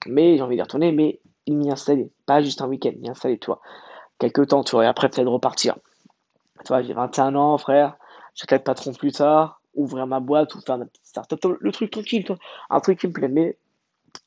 Mais 0.07 0.37
j'ai 0.37 0.43
envie 0.43 0.57
d'y 0.57 0.63
retourner, 0.63 0.93
mais 0.93 1.21
m'y 1.49 1.71
installer. 1.71 2.11
Pas 2.27 2.43
juste 2.43 2.61
un 2.63 2.69
week-end, 2.69 2.93
m'y 3.01 3.09
installer, 3.09 3.39
tu 3.39 3.47
vois. 3.47 3.61
Quelques 4.19 4.49
temps, 4.49 4.63
tu 4.65 4.73
vois, 4.73 4.85
et 4.85 4.87
après 4.87 5.09
peut-être 5.09 5.29
repartir. 5.29 5.77
Tu 6.65 6.69
vois, 6.69 6.83
j'ai 6.83 6.93
21 6.93 7.35
ans, 7.35 7.57
frère. 7.59 7.97
Je 8.35 8.45
vais 8.49 8.57
être 8.57 8.65
patron 8.65 8.93
plus 8.93 9.13
tard 9.13 9.60
ouvrir 9.75 10.07
ma 10.07 10.21
boîte 10.21 10.55
ou 10.55 10.61
faire 10.61 10.79
ma 10.79 10.87
petite 10.87 11.07
start-up. 11.07 11.41
Le 11.61 11.73
truc 11.73 11.91
tranquille. 11.91 12.27
Un 12.71 12.81
truc 12.81 13.01
qui 13.01 13.07
me 13.07 13.13
plaît. 13.13 13.29
Mais 13.29 13.57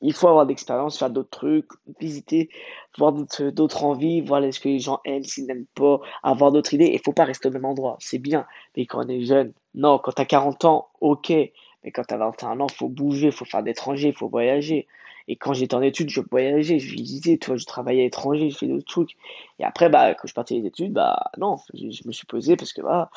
il 0.01 0.13
faut 0.13 0.28
avoir 0.28 0.45
d'expérience, 0.45 0.98
faire 0.98 1.10
d'autres 1.10 1.30
trucs, 1.30 1.68
visiter, 2.00 2.50
voir 2.98 3.12
d'autres 3.13 3.84
envies, 3.84 4.22
voir 4.22 4.42
ce 4.54 4.60
que 4.60 4.69
les 4.69 4.80
gens 4.80 5.00
aiment, 5.06 5.24
s'ils 5.24 5.45
n'aiment 5.45 5.66
pas, 5.75 6.00
avoir 6.24 6.51
d'autres 6.51 6.74
idées. 6.74 6.92
Il 6.94 7.01
faut 7.04 7.13
pas 7.13 7.25
rester 7.25 7.50
au 7.50 7.51
même 7.51 7.66
endroit. 7.66 7.98
C'est 8.00 8.19
bien. 8.19 8.45
Mais 8.75 8.86
quand 8.86 9.06
on 9.06 9.10
est 9.10 9.25
jeune, 9.25 9.54
non. 9.75 10.00
Quand 10.00 10.13
tu 10.13 10.22
as 10.22 10.25
40 10.25 10.66
ans, 10.66 10.88
ok. 11.01 11.30
Mais 11.30 11.91
quand 11.91 12.03
tu 12.03 12.13
as 12.13 12.18
21 12.18 12.60
ans, 12.62 12.68
faut 12.70 12.88
bouger, 12.88 13.32
faut 13.32 13.46
faire 13.46 13.63
d'étrangers, 13.63 14.13
faut 14.13 14.29
voyager. 14.29 14.88
Et 15.27 15.36
quand 15.36 15.53
j'étais 15.53 15.75
en 15.75 15.82
études, 15.82 16.10
je 16.10 16.22
voyageais, 16.22 16.80
je 16.80 16.94
visitais, 16.94 17.39
je 17.42 17.65
travaillais 17.65 18.01
à 18.01 18.03
l'étranger, 18.06 18.50
je 18.50 18.58
fais 18.58 18.68
d'autres 18.68 18.86
trucs. 18.86 19.15
Et 19.60 19.63
après, 19.63 19.89
bah, 19.89 20.13
quand 20.13 20.27
je 20.27 20.34
partais 20.34 20.60
des 20.60 20.68
études, 20.68 20.94
bah, 20.94 21.32
non, 21.38 21.58
je, 21.74 22.08
me 22.08 22.12
suis 22.12 22.25
posé 22.25 22.56
parce 22.56 22.74
que, 22.74 22.82
bah, 22.82 23.10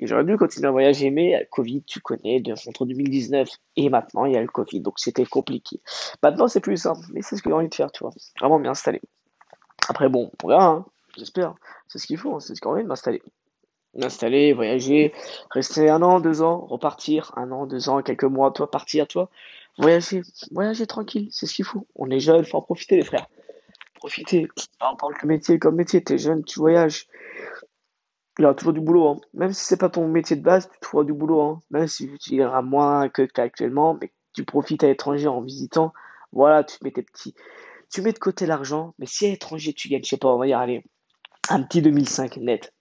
j'aurais 0.00 0.24
dû 0.24 0.36
continuer 0.36 0.68
à 0.68 0.70
voyager, 0.70 1.10
mais 1.10 1.48
Covid, 1.50 1.82
tu 1.84 2.00
connais, 2.00 2.40
de, 2.40 2.52
entre 2.52 2.86
2019 2.86 3.48
et 3.76 3.88
maintenant, 3.88 4.24
il 4.24 4.32
y 4.32 4.36
a 4.36 4.42
le 4.42 4.48
Covid, 4.48 4.80
donc 4.80 4.98
c'était 4.98 5.26
compliqué. 5.26 5.80
Maintenant, 6.22 6.48
c'est 6.48 6.60
plus 6.60 6.76
simple, 6.76 7.00
mais 7.12 7.22
c'est 7.22 7.36
ce 7.36 7.42
que 7.42 7.50
j'ai 7.50 7.54
envie 7.54 7.68
de 7.68 7.74
faire, 7.74 7.92
tu 7.92 8.04
vois. 8.04 8.12
Vraiment 8.40 8.60
bien. 8.60 8.72
Après, 9.88 10.08
bon, 10.08 10.30
on 10.42 10.48
verra, 10.48 10.66
hein, 10.66 10.86
j'espère. 11.16 11.54
C'est 11.88 11.98
ce 11.98 12.06
qu'il 12.06 12.18
faut, 12.18 12.34
hein, 12.34 12.40
c'est 12.40 12.54
ce 12.54 12.60
qu'on 12.60 12.70
a 12.70 12.72
envie 12.74 12.82
de 12.82 12.88
m'installer 12.88 13.22
m'installer, 13.96 14.52
voyager, 14.52 15.12
rester 15.50 15.88
un 15.88 16.02
an, 16.02 16.20
deux 16.20 16.42
ans, 16.42 16.66
repartir, 16.66 17.32
un 17.36 17.50
an, 17.52 17.66
deux 17.66 17.88
ans, 17.88 18.02
quelques 18.02 18.24
mois, 18.24 18.50
toi, 18.50 18.70
partir, 18.70 19.06
toi, 19.06 19.30
voyager, 19.78 20.22
voyager 20.50 20.86
tranquille, 20.86 21.28
c'est 21.30 21.46
ce 21.46 21.54
qu'il 21.54 21.64
faut. 21.64 21.86
On 21.94 22.10
est 22.10 22.20
jeune, 22.20 22.44
faut 22.44 22.58
en 22.58 22.62
profiter, 22.62 22.96
les 22.96 23.04
frères. 23.04 23.26
Profiter. 23.94 24.48
En 24.80 24.96
tant 24.96 25.08
que 25.08 25.26
métier 25.26 25.58
comme 25.58 25.76
métier, 25.76 26.02
t'es 26.02 26.18
jeune, 26.18 26.44
tu 26.44 26.60
voyages. 26.60 27.06
Il 28.38 28.42
y 28.42 28.44
aura 28.44 28.54
toujours 28.54 28.74
du 28.74 28.80
boulot, 28.80 29.08
hein. 29.08 29.20
Même 29.32 29.52
si 29.52 29.64
c'est 29.64 29.78
pas 29.78 29.88
ton 29.88 30.08
métier 30.08 30.36
de 30.36 30.42
base, 30.42 30.68
tu 30.70 30.78
trouveras 30.80 31.04
du 31.04 31.14
boulot, 31.14 31.40
hein. 31.40 31.60
Même 31.70 31.86
si 31.86 32.10
tu 32.18 32.34
iras 32.34 32.62
moins 32.62 33.08
que 33.08 33.26
actuellement, 33.40 33.96
mais 34.00 34.12
tu 34.34 34.44
profites 34.44 34.84
à 34.84 34.88
l'étranger 34.88 35.26
en 35.26 35.40
visitant. 35.40 35.92
Voilà, 36.32 36.64
tu 36.64 36.76
mets 36.82 36.90
tes 36.90 37.02
petits, 37.02 37.34
tu 37.90 38.02
mets 38.02 38.12
de 38.12 38.18
côté 38.18 38.44
l'argent, 38.44 38.94
mais 38.98 39.06
si 39.06 39.26
à 39.26 39.30
l'étranger 39.30 39.72
tu 39.72 39.88
gagnes, 39.88 40.02
je 40.04 40.10
sais 40.10 40.16
pas, 40.18 40.28
on 40.28 40.38
va 40.38 40.46
dire, 40.46 40.58
allez, 40.58 40.84
un 41.48 41.62
petit 41.62 41.80
2005 41.80 42.36
net, 42.38 42.74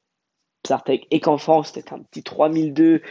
et 1.12 1.20
qu'en 1.20 1.38
France, 1.38 1.72
peut-être 1.72 1.94
un 1.94 2.02
petit 2.02 2.24
3002 2.24 3.02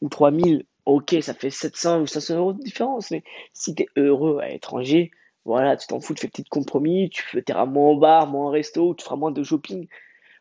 ou 0.00 0.08
3000, 0.08 0.64
ok, 0.86 1.16
ça 1.22 1.34
fait 1.34 1.50
700 1.50 2.02
ou 2.02 2.06
500 2.06 2.36
euros 2.36 2.52
de 2.52 2.62
différence, 2.62 3.10
mais 3.10 3.22
si 3.52 3.74
tu 3.74 3.82
es 3.82 3.86
heureux 3.96 4.38
à 4.40 4.48
l'étranger, 4.48 5.10
voilà, 5.44 5.76
tu 5.76 5.86
t'en 5.86 6.00
fous, 6.00 6.14
tu 6.14 6.22
fais 6.22 6.28
petit 6.28 6.44
compromis, 6.44 7.10
tu 7.10 7.42
iras 7.48 7.66
moins 7.66 7.90
au 7.90 7.98
bar, 7.98 8.26
moins 8.26 8.46
au 8.46 8.50
resto, 8.50 8.94
tu 8.94 9.04
feras 9.04 9.16
moins 9.16 9.32
de 9.32 9.42
shopping 9.42 9.88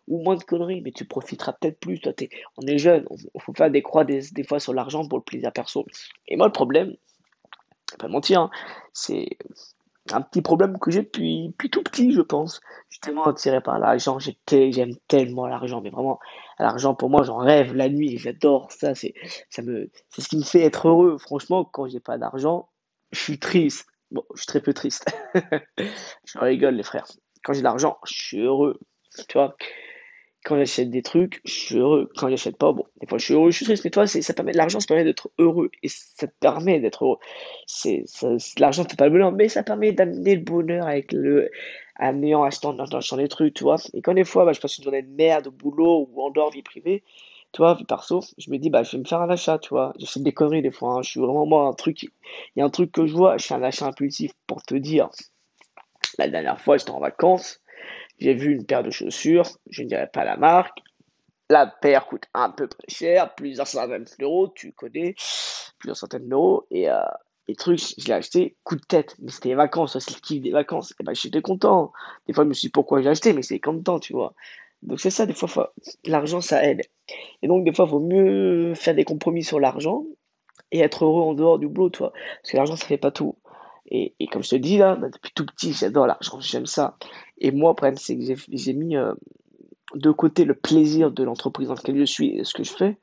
ou 0.07 0.21
moins 0.21 0.35
de 0.35 0.43
conneries, 0.43 0.81
mais 0.81 0.91
tu 0.91 1.05
profiteras 1.05 1.53
peut-être 1.53 1.79
plus. 1.79 1.99
Toi, 1.99 2.13
on 2.57 2.67
est 2.67 2.77
jeune, 2.77 3.05
on, 3.09 3.39
faut 3.39 3.53
faire 3.53 3.71
des 3.71 3.81
croix 3.81 4.03
des, 4.03 4.43
fois 4.47 4.59
sur 4.59 4.73
l'argent 4.73 5.07
pour 5.07 5.17
le 5.17 5.23
plaisir 5.23 5.51
perso. 5.51 5.85
Et 6.27 6.35
moi, 6.35 6.47
le 6.47 6.51
problème, 6.51 6.95
pas 7.97 8.07
mentir, 8.07 8.41
hein, 8.41 8.51
c'est 8.93 9.37
un 10.13 10.21
petit 10.21 10.41
problème 10.41 10.77
que 10.79 10.91
j'ai 10.91 11.01
depuis, 11.01 11.49
depuis 11.49 11.69
tout 11.69 11.83
petit, 11.83 12.11
je 12.11 12.21
pense. 12.21 12.61
Je 12.89 12.95
suis 12.95 12.99
tellement 12.99 13.25
attiré 13.25 13.61
par 13.61 13.79
l'argent, 13.79 14.17
j'aime 14.19 14.95
tellement 15.07 15.47
l'argent, 15.47 15.81
mais 15.81 15.89
vraiment, 15.89 16.19
l'argent 16.59 16.95
pour 16.95 17.09
moi, 17.09 17.23
j'en 17.23 17.37
rêve 17.37 17.73
la 17.73 17.89
nuit, 17.89 18.17
j'adore 18.17 18.71
ça, 18.71 18.95
c'est, 18.95 19.13
ça 19.49 19.61
me, 19.61 19.89
c'est 20.09 20.21
ce 20.21 20.27
qui 20.27 20.37
me 20.37 20.43
fait 20.43 20.61
être 20.61 20.87
heureux. 20.87 21.17
Franchement, 21.17 21.65
quand 21.65 21.87
j'ai 21.87 21.99
pas 21.99 22.17
d'argent, 22.17 22.69
je 23.11 23.19
suis 23.19 23.39
triste. 23.39 23.87
Bon, 24.11 24.23
je 24.35 24.41
suis 24.41 24.47
très 24.47 24.61
peu 24.61 24.73
triste. 24.73 25.05
je 25.77 26.39
rigole, 26.39 26.75
les 26.75 26.83
frères. 26.83 27.07
Quand 27.43 27.53
j'ai 27.53 27.59
de 27.59 27.65
l'argent, 27.65 27.97
je 28.05 28.13
suis 28.13 28.39
heureux. 28.41 28.79
Tu 29.27 29.37
vois, 29.37 29.55
quand 30.43 30.57
j'achète 30.57 30.89
des 30.89 31.01
trucs, 31.01 31.41
je 31.45 31.51
suis 31.51 31.77
heureux. 31.77 32.09
Quand 32.17 32.29
j'achète 32.29 32.57
pas, 32.57 32.71
bon, 32.71 32.85
des 32.99 33.07
fois 33.07 33.17
je 33.17 33.25
suis 33.25 33.33
heureux, 33.33 33.51
je 33.51 33.57
suis 33.57 33.65
triste. 33.65 33.83
Mais 33.83 33.91
toi, 33.91 34.07
ça 34.07 34.33
permet, 34.33 34.53
l'argent, 34.53 34.79
ça 34.79 34.87
permet 34.87 35.03
d'être 35.03 35.29
heureux. 35.37 35.69
Et 35.83 35.87
ça 35.87 36.27
te 36.27 36.33
permet 36.39 36.79
d'être 36.79 37.05
heureux. 37.05 37.19
C'est, 37.67 38.05
l'argent, 38.57 38.83
c'est 38.89 38.97
pas 38.97 39.05
le 39.05 39.11
bonheur, 39.11 39.31
mais 39.31 39.49
ça 39.49 39.63
permet 39.63 39.91
d'amener 39.91 40.35
le 40.35 40.41
bonheur 40.41 40.87
avec 40.87 41.11
le, 41.11 41.51
en 41.99 42.43
achetant, 42.43 42.77
en 42.77 42.85
achetant 42.85 43.17
des 43.17 43.27
trucs, 43.27 43.53
tu 43.53 43.63
vois. 43.63 43.77
Et 43.93 44.01
quand 44.01 44.13
des 44.13 44.23
fois, 44.23 44.45
bah, 44.45 44.53
je 44.53 44.59
passe 44.59 44.77
une 44.77 44.83
journée 44.83 45.03
de 45.03 45.13
merde 45.15 45.47
au 45.47 45.51
boulot 45.51 46.09
ou 46.11 46.21
en 46.21 46.31
dehors, 46.31 46.51
vie 46.51 46.63
privée, 46.63 47.03
tu 47.51 47.61
vois, 47.61 47.75
vie 47.75 47.83
perso, 47.83 48.21
je 48.37 48.49
me 48.49 48.57
dis, 48.57 48.69
bah, 48.69 48.83
je 48.83 48.93
vais 48.93 48.99
me 48.99 49.07
faire 49.07 49.21
un 49.21 49.29
achat, 49.29 49.59
tu 49.59 49.69
vois. 49.69 49.93
Je 49.99 50.05
fais 50.05 50.21
des 50.21 50.31
conneries 50.31 50.61
des 50.61 50.71
fois, 50.71 50.93
hein. 50.93 51.01
Je 51.03 51.11
suis 51.11 51.19
vraiment, 51.19 51.45
moi, 51.45 51.67
un 51.67 51.73
truc, 51.73 52.03
il 52.03 52.09
y 52.55 52.61
a 52.61 52.65
un 52.65 52.69
truc 52.69 52.91
que 52.91 53.05
je 53.05 53.13
vois, 53.13 53.37
je 53.37 53.45
fais 53.45 53.53
un 53.53 53.63
achat 53.63 53.85
impulsif 53.85 54.31
pour 54.47 54.63
te 54.63 54.73
dire. 54.75 55.09
La 56.17 56.27
dernière 56.27 56.59
fois, 56.59 56.77
j'étais 56.77 56.91
en 56.91 56.99
vacances. 56.99 57.61
J'ai 58.21 58.35
vu 58.35 58.53
une 58.53 58.65
paire 58.65 58.83
de 58.83 58.91
chaussures, 58.91 59.49
je 59.71 59.81
ne 59.81 59.87
dirais 59.87 60.09
pas 60.13 60.23
la 60.23 60.37
marque. 60.37 60.77
La 61.49 61.65
paire 61.65 62.05
coûte 62.05 62.25
un 62.35 62.51
peu 62.51 62.67
très 62.67 62.87
cher, 62.87 63.33
plusieurs 63.33 63.67
centaines 63.67 64.05
d'euros, 64.19 64.47
tu 64.49 64.73
connais, 64.73 65.15
plusieurs 65.79 65.97
centaines 65.97 66.29
d'euros. 66.29 66.67
Et 66.69 66.87
euh, 66.87 67.01
les 67.47 67.55
trucs, 67.55 67.79
je 67.97 68.05
l'ai 68.05 68.13
acheté 68.13 68.55
coup 68.63 68.75
de 68.75 68.81
tête. 68.81 69.15
Mais 69.19 69.31
c'était 69.31 69.49
les 69.49 69.55
vacances, 69.55 69.97
c'est 69.97 70.13
le 70.13 70.19
kiff 70.21 70.39
des 70.39 70.51
vacances. 70.51 70.93
Et 70.99 71.03
ben 71.03 71.15
j'étais 71.15 71.41
content. 71.41 71.91
Des 72.27 72.33
fois, 72.33 72.43
je 72.43 72.49
me 72.49 72.53
suis 72.53 72.67
dit 72.67 72.71
pourquoi 72.71 73.01
j'ai 73.01 73.09
acheté, 73.09 73.33
mais 73.33 73.41
c'est 73.41 73.59
content, 73.59 73.99
tu 73.99 74.13
vois. 74.13 74.35
Donc 74.83 74.99
c'est 74.99 75.09
ça, 75.09 75.25
des 75.25 75.33
fois, 75.33 75.73
l'argent, 76.05 76.41
ça 76.41 76.63
aide. 76.63 76.83
Et 77.41 77.47
donc, 77.47 77.65
des 77.65 77.73
fois, 77.73 77.85
il 77.85 77.91
vaut 77.91 77.99
mieux 77.99 78.75
faire 78.75 78.93
des 78.93 79.03
compromis 79.03 79.43
sur 79.43 79.59
l'argent 79.59 80.05
et 80.71 80.79
être 80.79 81.05
heureux 81.05 81.23
en 81.23 81.33
dehors 81.33 81.57
du 81.57 81.67
boulot, 81.67 81.89
toi. 81.89 82.13
Parce 82.41 82.51
que 82.51 82.57
l'argent, 82.57 82.75
ça 82.75 82.85
fait 82.85 82.97
pas 82.97 83.11
tout. 83.11 83.35
Et, 83.93 84.13
comme 84.31 84.41
je 84.41 84.51
te 84.51 84.55
dis 84.55 84.77
là, 84.77 84.95
bah, 84.95 85.09
depuis 85.09 85.33
tout 85.35 85.45
petit, 85.45 85.73
j'adore 85.73 86.07
l'argent, 86.07 86.39
j'aime 86.39 86.65
ça. 86.65 86.97
Et 87.37 87.51
moi, 87.51 87.71
le 87.71 87.75
problème, 87.75 87.97
c'est 87.97 88.17
que 88.17 88.23
j'ai 88.51 88.73
mis 88.73 88.95
euh, 88.95 89.13
de 89.95 90.11
côté 90.11 90.45
le 90.45 90.53
plaisir 90.55 91.11
de 91.11 91.23
l'entreprise 91.23 91.67
dans 91.67 91.75
laquelle 91.75 91.97
je 91.97 92.05
suis 92.05 92.37
et 92.37 92.45
ce 92.45 92.53
que 92.53 92.63
je 92.63 92.71
fais, 92.71 92.97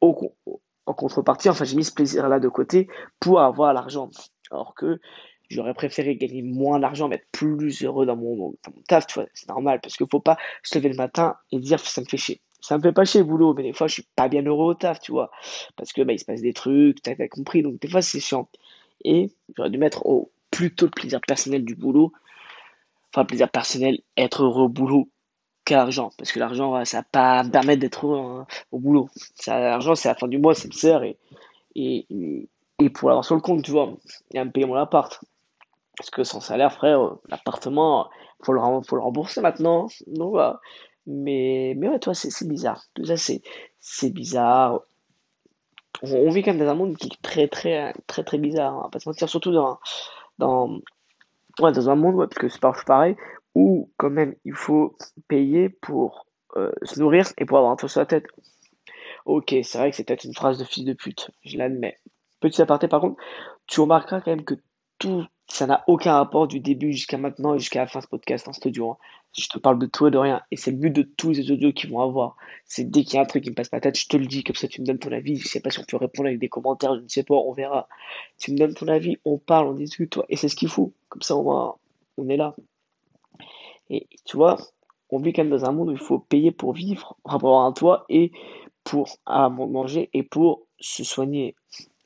en 0.00 0.94
contrepartie, 0.94 1.48
enfin, 1.48 1.64
j'ai 1.64 1.76
mis 1.76 1.84
ce 1.84 1.92
plaisir-là 1.92 2.38
de 2.38 2.48
côté 2.48 2.88
pour 3.18 3.40
avoir 3.40 3.72
l'argent. 3.72 4.10
Alors 4.50 4.74
que 4.74 5.00
j'aurais 5.48 5.74
préféré 5.74 6.16
gagner 6.16 6.42
moins 6.42 6.78
d'argent, 6.78 7.08
mais 7.08 7.16
être 7.16 7.28
plus 7.32 7.82
heureux 7.82 8.06
dans 8.06 8.16
mon, 8.16 8.36
dans 8.36 8.72
mon 8.74 8.82
taf, 8.88 9.06
c'est 9.34 9.48
normal, 9.48 9.80
parce 9.80 9.96
qu'il 9.96 10.06
faut 10.10 10.20
pas 10.20 10.36
se 10.62 10.78
lever 10.78 10.88
le 10.88 10.96
matin 10.96 11.36
et 11.50 11.58
dire 11.58 11.80
ça 11.80 12.00
me 12.00 12.06
fait 12.06 12.16
chier. 12.16 12.40
Ça 12.60 12.76
me 12.78 12.82
fait 12.82 12.92
pas 12.92 13.04
chier 13.04 13.20
le 13.20 13.26
boulot, 13.26 13.54
mais 13.54 13.64
des 13.64 13.72
fois 13.72 13.88
je 13.88 13.94
suis 13.94 14.06
pas 14.14 14.28
bien 14.28 14.42
heureux 14.42 14.70
au 14.70 14.74
taf, 14.74 15.00
tu 15.00 15.10
vois, 15.10 15.30
parce 15.76 15.92
que 15.92 16.02
bah, 16.02 16.12
il 16.12 16.18
se 16.18 16.24
passe 16.24 16.42
des 16.42 16.52
trucs, 16.52 17.02
t'as 17.02 17.14
compris, 17.28 17.62
donc 17.62 17.80
des 17.80 17.88
fois 17.88 18.02
c'est 18.02 18.20
chiant. 18.20 18.48
Et 19.04 19.30
j'aurais 19.56 19.70
dû 19.70 19.78
mettre 19.78 20.06
au 20.06 20.30
plutôt 20.50 20.86
le 20.86 20.90
plaisir 20.90 21.20
personnel 21.26 21.64
du 21.64 21.74
boulot. 21.74 22.12
Enfin, 23.12 23.24
plaisir 23.24 23.50
personnel, 23.50 23.98
être 24.16 24.44
heureux 24.44 24.64
au 24.64 24.68
boulot 24.68 25.08
qu'argent. 25.64 26.10
Parce 26.16 26.32
que 26.32 26.38
l'argent, 26.38 26.84
ça 26.84 26.98
va 26.98 27.02
pas 27.10 27.42
me 27.42 27.50
permettre 27.50 27.80
d'être 27.80 28.06
heureux 28.06 28.40
hein, 28.40 28.46
au 28.70 28.78
boulot. 28.78 29.08
L'argent, 29.46 29.94
c'est 29.94 30.08
la 30.08 30.14
fin 30.14 30.28
du 30.28 30.38
mois, 30.38 30.54
c'est 30.54 30.68
le 30.68 30.74
sert 30.74 31.02
et, 31.02 31.18
et, 31.74 32.06
et 32.78 32.90
pour 32.90 33.08
l'avoir 33.08 33.24
sur 33.24 33.34
le 33.34 33.40
compte, 33.40 33.62
tu 33.62 33.70
vois, 33.70 33.92
et 34.32 34.38
à 34.38 34.44
me 34.44 34.50
payer 34.50 34.66
mon 34.66 34.76
appart. 34.76 35.22
Parce 35.96 36.10
que 36.10 36.24
sans 36.24 36.40
salaire, 36.40 36.72
frère, 36.72 37.16
l'appartement, 37.28 38.08
faut 38.42 38.52
le, 38.52 38.60
faut 38.86 38.96
le 38.96 39.02
rembourser 39.02 39.40
maintenant. 39.40 39.88
Donc 40.06 40.30
voilà. 40.30 40.60
Mais, 41.06 41.74
mais 41.76 41.98
toi, 41.98 42.14
c'est 42.14 42.48
bizarre. 42.48 42.82
Tout 42.94 43.04
ça, 43.04 43.16
c'est 43.16 44.10
bizarre 44.10 44.80
on, 46.02 46.30
vit 46.30 46.42
quand 46.42 46.52
même 46.52 46.64
dans 46.64 46.70
un 46.70 46.74
monde 46.74 46.96
qui 46.96 47.08
est 47.08 47.22
très 47.22 47.48
très 47.48 47.92
très 48.06 48.24
très 48.24 48.38
bizarre, 48.38 48.74
hein, 48.74 48.88
pas 48.90 48.98
se 48.98 49.08
mentir, 49.08 49.28
surtout 49.28 49.52
dans 49.52 49.78
dans 50.38 50.80
dans 51.58 51.90
un 51.90 51.94
monde 51.94 52.14
ouais, 52.16 52.26
parce 52.26 52.38
que 52.38 52.48
c'est 52.48 52.60
pas 52.60 52.72
pareil 52.86 53.16
où 53.54 53.90
quand 53.98 54.10
même 54.10 54.34
il 54.44 54.54
faut 54.54 54.96
payer 55.28 55.68
pour 55.68 56.26
euh, 56.56 56.72
se 56.82 57.00
nourrir 57.00 57.26
et 57.38 57.44
pour 57.44 57.58
avoir 57.58 57.72
un 57.72 57.76
toit 57.76 57.88
sur 57.88 58.00
la 58.00 58.06
tête. 58.06 58.26
Ok, 59.24 59.54
c'est 59.62 59.78
vrai 59.78 59.90
que 59.90 59.96
c'est 59.96 60.04
peut-être 60.04 60.24
une 60.24 60.34
phrase 60.34 60.58
de 60.58 60.64
fils 60.64 60.84
de 60.84 60.94
pute, 60.94 61.30
je 61.44 61.56
l'admets. 61.56 61.98
Petit 62.40 62.62
aparté 62.62 62.88
par 62.88 63.00
contre, 63.00 63.22
tu 63.66 63.80
remarqueras 63.80 64.20
quand 64.20 64.30
même 64.30 64.44
que 64.44 64.54
tout 64.98 65.24
ça 65.52 65.66
n'a 65.66 65.84
aucun 65.86 66.14
rapport 66.14 66.48
du 66.48 66.60
début 66.60 66.92
jusqu'à 66.92 67.18
maintenant 67.18 67.54
et 67.54 67.58
jusqu'à 67.58 67.80
la 67.80 67.86
fin 67.86 67.98
de 67.98 68.04
ce 68.04 68.08
podcast 68.08 68.48
en 68.48 68.54
studio. 68.54 68.92
Hein. 68.92 68.96
Je 69.36 69.48
te 69.48 69.58
parle 69.58 69.78
de 69.78 69.84
tout 69.84 70.06
et 70.06 70.10
de 70.10 70.16
rien. 70.16 70.40
Et 70.50 70.56
c'est 70.56 70.70
le 70.70 70.78
but 70.78 70.90
de 70.90 71.02
tous 71.02 71.32
les 71.32 71.50
audios 71.50 71.72
qu'ils 71.72 71.90
vont 71.90 72.00
avoir. 72.00 72.36
C'est 72.64 72.90
dès 72.90 73.04
qu'il 73.04 73.16
y 73.16 73.18
a 73.18 73.20
un 73.20 73.26
truc 73.26 73.44
qui 73.44 73.50
me 73.50 73.54
passe 73.54 73.68
pas 73.68 73.76
la 73.76 73.82
tête, 73.82 73.98
je 73.98 74.08
te 74.08 74.16
le 74.16 74.24
dis, 74.24 74.44
comme 74.44 74.56
ça 74.56 74.66
tu 74.66 74.80
me 74.80 74.86
donnes 74.86 74.98
ton 74.98 75.12
avis. 75.12 75.36
Je 75.36 75.46
sais 75.46 75.60
pas 75.60 75.68
si 75.68 75.78
on 75.78 75.84
peut 75.84 75.98
répondre 75.98 76.28
avec 76.28 76.38
des 76.38 76.48
commentaires, 76.48 76.96
je 76.96 77.02
ne 77.02 77.08
sais 77.08 77.22
pas, 77.22 77.34
on 77.34 77.52
verra. 77.52 77.86
Tu 78.38 78.50
me 78.52 78.56
donnes 78.56 78.72
ton 78.72 78.88
avis, 78.88 79.18
on 79.26 79.36
parle, 79.36 79.68
on 79.68 79.74
discute, 79.74 80.08
toi. 80.08 80.24
Et 80.30 80.36
c'est 80.36 80.48
ce 80.48 80.56
qu'il 80.56 80.70
faut. 80.70 80.94
Comme 81.10 81.20
ça, 81.20 81.36
on, 81.36 81.74
on 82.16 82.28
est 82.30 82.38
là. 82.38 82.56
Et 83.90 84.08
tu 84.24 84.38
vois, 84.38 84.56
on 85.10 85.18
vit 85.18 85.34
quand 85.34 85.44
même 85.44 85.50
dans 85.50 85.66
un 85.66 85.72
monde 85.72 85.90
où 85.90 85.92
il 85.92 85.98
faut 85.98 86.18
payer 86.18 86.50
pour 86.50 86.72
vivre, 86.72 87.18
pour 87.24 87.34
avoir 87.34 87.66
un 87.66 87.72
toit 87.72 88.06
et 88.08 88.32
pour 88.84 89.18
manger 89.28 90.08
et 90.14 90.22
pour 90.22 90.62
se 90.80 91.04
soigner. 91.04 91.56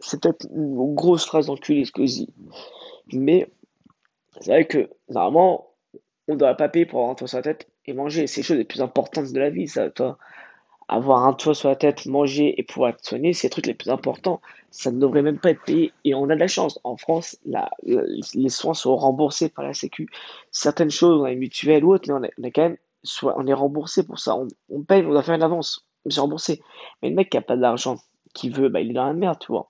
C'est 0.01 0.21
peut-être 0.21 0.49
une 0.53 0.95
grosse 0.97 1.25
phrase 1.25 1.47
d'enculé 1.47 1.85
ce 1.85 1.93
que 1.93 2.05
je 2.05 2.13
dis. 2.13 2.35
Mais 3.13 3.49
c'est 4.41 4.51
vrai 4.51 4.67
que 4.67 4.91
normalement, 5.09 5.71
on 6.29 6.35
ne 6.35 6.39
devrait 6.39 6.57
pas 6.57 6.69
payer 6.69 6.87
pour 6.87 6.99
avoir 7.01 7.13
un 7.13 7.15
toit 7.15 7.29
sur 7.29 7.39
la 7.39 7.43
tête 7.43 7.69
et 7.87 7.93
manger. 7.93 8.27
C'est 8.27 8.41
les 8.41 8.45
choses 8.45 8.57
les 8.57 8.65
plus 8.65 8.83
importantes 8.83 9.33
de 9.33 9.39
la 9.39 9.51
vie, 9.51 9.69
ça. 9.69 9.89
Avoir 10.89 11.27
un 11.27 11.33
toit 11.33 11.55
sur 11.55 11.69
la 11.69 11.75
tête, 11.75 12.07
manger 12.07 12.61
et 12.61 12.63
pouvoir 12.63 12.91
être 12.91 13.05
soigné, 13.05 13.33
c'est 13.33 13.49
les 13.49 13.51
trucs 13.51 13.67
les 13.67 13.75
plus 13.75 13.91
importants. 13.91 14.41
Ça 14.71 14.93
ne 14.93 15.01
devrait 15.01 15.23
même 15.23 15.39
pas 15.39 15.51
être 15.51 15.65
payé. 15.65 15.93
Et 16.05 16.15
on 16.15 16.31
a 16.31 16.35
de 16.35 16.41
la 16.41 16.47
chance. 16.47 16.79
En 16.85 16.97
France, 16.97 17.37
les 17.45 18.49
soins 18.49 18.75
sont 18.75 18.97
remboursés 18.97 19.49
par 19.49 19.65
la 19.65 19.75
Sécu. 19.75 20.09
Certaines 20.53 20.91
choses, 20.91 21.21
on 21.21 21.25
a 21.25 21.33
une 21.33 21.41
mutuelle 21.41 21.85
ou 21.85 21.93
autre, 21.93 22.09
mais 22.09 22.31
on 22.39 22.43
est, 22.45 22.51
quand 22.53 22.63
même, 22.63 22.77
soit 23.03 23.35
on 23.37 23.47
est 23.49 23.53
remboursé 23.53 24.07
pour 24.07 24.21
ça. 24.21 24.37
On, 24.69 24.83
paye, 24.83 25.05
on 25.05 25.11
doit 25.11 25.25
faire 25.25 25.35
une 25.35 25.43
avance. 25.43 25.89
C'est 26.09 26.21
remboursé. 26.21 26.63
Mais 27.03 27.09
le 27.11 27.17
mec 27.17 27.31
qui 27.31 27.37
a 27.37 27.43
pas 27.43 27.57
d'argent, 27.57 27.97
qui 28.33 28.51
veut, 28.51 28.69
bah, 28.69 28.81
il 28.81 28.91
est 28.91 28.95
dans 28.95 29.07
la 29.07 29.13
merde, 29.13 29.39
tu 29.41 29.51
vois. 29.51 29.69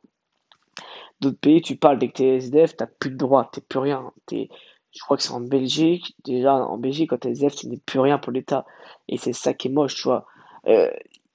D'autres 1.21 1.39
pays, 1.39 1.63
tu 1.63 1.77
parles 1.77 1.99
dès 1.99 2.09
que 2.09 2.15
t'es 2.15 2.37
SDF, 2.37 2.77
t'as 2.77 2.87
plus 2.87 3.11
de 3.11 3.17
droits, 3.17 3.49
t'es 3.53 3.61
plus 3.61 3.79
rien. 3.79 4.13
Je 4.31 5.01
crois 5.01 5.17
que 5.17 5.23
c'est 5.23 5.33
en 5.33 5.41
Belgique. 5.41 6.15
Déjà, 6.25 6.55
en 6.55 6.79
Belgique, 6.79 7.11
quand 7.11 7.19
t'es 7.19 7.31
SDF, 7.31 7.57
tu 7.57 7.69
n'es 7.69 7.79
plus 7.79 8.01
rien 8.01 8.19
pour 8.19 8.33
l'État. 8.33 8.67
Et 9.09 9.17
c'est 9.17 9.33
ça 9.33 9.55
qui 9.55 9.69
est 9.69 9.71
moche, 9.71 9.95
tu 9.95 10.03
vois. 10.05 10.27
Euh, 10.67 10.91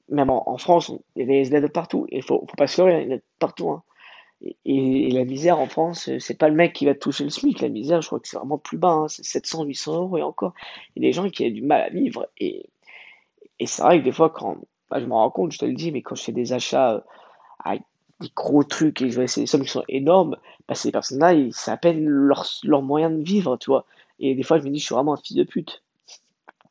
même 0.09 0.29
en, 0.29 0.57
France, 0.57 0.91
il 1.15 1.21
y 1.21 1.23
a 1.23 1.25
des 1.25 1.41
SDF 1.41 1.63
de 1.63 1.67
partout. 1.67 2.05
Il 2.09 2.21
faut, 2.21 2.45
faut 2.47 2.55
pas 2.57 2.67
se 2.67 2.81
leurrer, 2.81 3.03
il 3.03 3.09
y 3.09 3.13
en 3.13 3.17
a 3.17 3.19
partout. 3.39 3.71
Hein. 3.71 3.83
Et, 4.65 5.11
la 5.11 5.23
misère 5.25 5.59
en 5.59 5.67
France, 5.67 6.09
c'est 6.19 6.37
pas 6.37 6.49
le 6.49 6.55
mec 6.55 6.73
qui 6.73 6.85
va 6.85 6.95
toucher 6.95 7.23
le 7.23 7.29
SMIC. 7.29 7.61
La 7.61 7.69
misère, 7.69 8.01
je 8.01 8.07
crois 8.07 8.19
que 8.19 8.27
c'est 8.27 8.37
vraiment 8.37 8.57
plus 8.57 8.77
bas. 8.77 8.91
Hein. 8.91 9.07
C'est 9.07 9.23
700, 9.23 9.63
800 9.65 9.95
euros 9.95 10.17
et 10.17 10.23
encore. 10.23 10.53
Il 10.95 11.03
y 11.03 11.05
a 11.05 11.09
des 11.09 11.13
gens 11.13 11.29
qui 11.29 11.45
ont 11.45 11.49
du 11.49 11.61
mal 11.61 11.81
à 11.81 11.89
vivre. 11.89 12.27
Et, 12.37 12.69
et 13.59 13.65
c'est 13.67 13.83
vrai 13.83 13.99
que 13.99 14.03
des 14.03 14.11
fois, 14.11 14.29
quand 14.29 14.57
bah, 14.89 14.99
je 14.99 15.05
me 15.05 15.13
rends 15.13 15.29
compte, 15.29 15.51
je 15.51 15.59
te 15.59 15.65
le 15.65 15.73
dis, 15.73 15.91
mais 15.91 16.01
quand 16.01 16.15
je 16.15 16.23
fais 16.23 16.31
des 16.31 16.53
achats 16.53 16.95
euh, 16.95 17.01
à 17.63 17.75
des 18.21 18.31
gros 18.35 18.63
trucs 18.63 19.01
et 19.01 19.09
vois 19.09 19.27
ces 19.27 19.45
sommes 19.45 19.63
qui 19.63 19.69
sont 19.69 19.83
énormes, 19.89 20.37
bah, 20.67 20.75
ces 20.75 20.91
personnes-là, 20.91 21.33
c'est 21.51 21.71
à 21.71 21.77
peine 21.77 22.05
leur, 22.05 22.81
moyen 22.81 23.09
de 23.09 23.21
vivre, 23.23 23.57
tu 23.57 23.69
vois. 23.69 23.85
Et 24.19 24.35
des 24.35 24.43
fois, 24.43 24.59
je 24.59 24.63
me 24.63 24.69
dis, 24.69 24.79
je 24.79 24.85
suis 24.85 24.95
vraiment 24.95 25.13
un 25.13 25.17
fils 25.17 25.35
de 25.35 25.43
pute. 25.43 25.83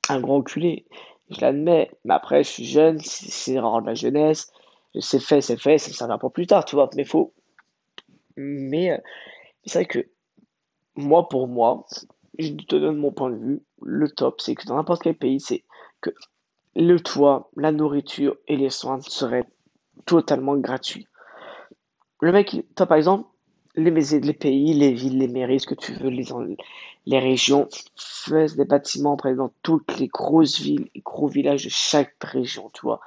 Un 0.09 0.21
grand 0.21 0.39
enculé. 0.39 0.87
Je 1.31 1.41
l'admets. 1.41 1.91
Mais 2.05 2.15
après, 2.15 2.45
je 2.45 2.49
suis 2.49 2.65
jeune, 2.65 2.99
c'est 3.01 3.59
rare 3.59 3.83
de 3.83 3.87
la 3.87 3.95
jeunesse. 3.95 4.53
C'est 4.99 5.21
fait, 5.21 5.41
c'est 5.41 5.61
fait, 5.61 5.79
ça 5.79 5.91
me 5.91 5.95
servira 5.95 6.19
pour 6.19 6.33
plus 6.33 6.47
tard, 6.47 6.65
tu 6.65 6.77
vois. 6.77 6.89
Mais 6.97 7.05
faut. 7.05 7.33
Mais, 8.37 8.93
euh, 8.93 8.99
c'est 9.65 9.81
vrai 9.81 9.87
que 9.87 10.09
moi, 10.97 11.29
pour 11.29 11.49
moi, 11.49 11.87
je 12.39 12.53
te 12.53 12.77
donne 12.77 12.97
mon 12.97 13.13
point 13.13 13.31
de 13.31 13.37
vue. 13.37 13.63
Le 13.83 14.09
top, 14.09 14.41
c'est 14.41 14.55
que 14.55 14.67
dans 14.67 14.77
n'importe 14.77 15.03
quel 15.03 15.17
pays, 15.17 15.41
c'est 15.41 15.65
que 16.01 16.11
le 16.77 16.99
toit, 16.99 17.51
la 17.57 17.73
nourriture 17.73 18.37
et 18.49 18.57
les 18.57 18.71
soins 18.71 19.01
seraient 19.01 19.47
totalement 20.07 20.57
gratuits. 20.57 21.07
Le 22.21 22.33
mec, 22.33 22.65
toi 22.77 22.87
par 22.87 22.97
exemple, 22.97 23.29
les, 23.77 23.91
les 23.91 24.33
pays, 24.33 24.75
les 24.75 24.93
villes, 24.93 25.19
les 25.19 25.29
mairies, 25.29 25.61
ce 25.61 25.67
que 25.67 25.75
tu 25.75 25.93
veux, 25.93 26.09
les, 26.09 26.25
les 27.07 27.19
régions, 27.19 27.69
fassent 27.97 28.57
des 28.57 28.65
bâtiments, 28.65 29.17
par 29.17 29.35
dans 29.35 29.53
toutes 29.63 29.99
les 29.99 30.09
grosses 30.09 30.61
villes 30.61 30.89
et 30.95 31.01
gros 31.01 31.29
villages 31.29 31.65
de 31.65 31.71
chaque 31.71 32.15
région, 32.23 32.71
tu 32.75 32.83
vois. 32.83 33.01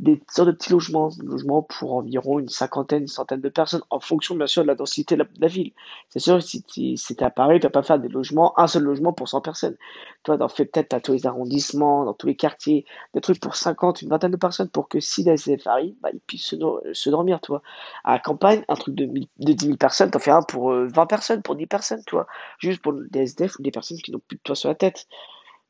Des 0.00 0.22
sortes 0.30 0.48
de 0.48 0.52
petits 0.54 0.72
logements, 0.72 1.10
logements 1.22 1.62
pour 1.62 1.94
environ 1.94 2.38
une 2.38 2.48
cinquantaine, 2.48 3.02
une 3.02 3.06
centaine 3.06 3.42
de 3.42 3.48
personnes, 3.50 3.82
en 3.90 4.00
fonction 4.00 4.34
bien 4.34 4.46
sûr 4.46 4.62
de 4.62 4.66
la 4.68 4.74
densité 4.74 5.14
de 5.14 5.26
la, 5.38 5.46
ville. 5.46 5.72
C'est 6.08 6.20
sûr, 6.20 6.42
si, 6.42 6.64
si, 6.68 6.96
si 6.96 7.16
tu 7.16 7.22
à 7.22 7.28
Paris, 7.28 7.60
tu 7.60 7.66
vas 7.66 7.70
pas 7.70 7.82
faire 7.82 7.98
des 7.98 8.08
logements, 8.08 8.58
un 8.58 8.66
seul 8.66 8.84
logement 8.84 9.12
pour 9.12 9.28
100 9.28 9.42
personnes. 9.42 9.76
Toi, 10.22 10.38
t'en 10.38 10.48
fais 10.48 10.64
peut-être 10.64 10.94
à 10.94 11.00
tous 11.00 11.12
les 11.12 11.26
arrondissements, 11.26 12.06
dans 12.06 12.14
tous 12.14 12.26
les 12.26 12.34
quartiers, 12.34 12.86
des 13.12 13.20
trucs 13.20 13.40
pour 13.40 13.56
50, 13.56 14.00
une 14.00 14.08
vingtaine 14.08 14.30
de 14.30 14.38
personnes 14.38 14.70
pour 14.70 14.88
que 14.88 15.00
si 15.00 15.22
la 15.22 15.34
SDF 15.34 15.66
arrive, 15.66 15.94
bah, 16.00 16.08
ils 16.14 16.20
puissent 16.20 16.46
se, 16.46 17.10
dormir, 17.10 17.40
toi. 17.42 17.60
À 18.04 18.12
la 18.12 18.20
campagne, 18.20 18.64
un 18.68 18.76
truc 18.76 18.94
de, 18.94 19.04
de 19.04 19.52
10 19.52 19.66
000 19.66 19.76
personnes, 19.76 20.10
t'en 20.10 20.18
fais 20.18 20.30
un 20.30 20.42
pour 20.42 20.70
20 20.72 21.02
euh, 21.02 21.06
personnes, 21.06 21.42
pour 21.42 21.56
10 21.56 21.66
personnes, 21.66 22.04
toi. 22.06 22.26
Juste 22.58 22.80
pour 22.80 22.94
des 22.94 23.20
SDF 23.20 23.58
ou 23.58 23.62
des 23.62 23.70
personnes 23.70 23.98
qui 23.98 24.12
n'ont 24.12 24.20
plus 24.26 24.36
de 24.36 24.42
toit 24.42 24.56
sur 24.56 24.70
la 24.70 24.74
tête, 24.74 25.06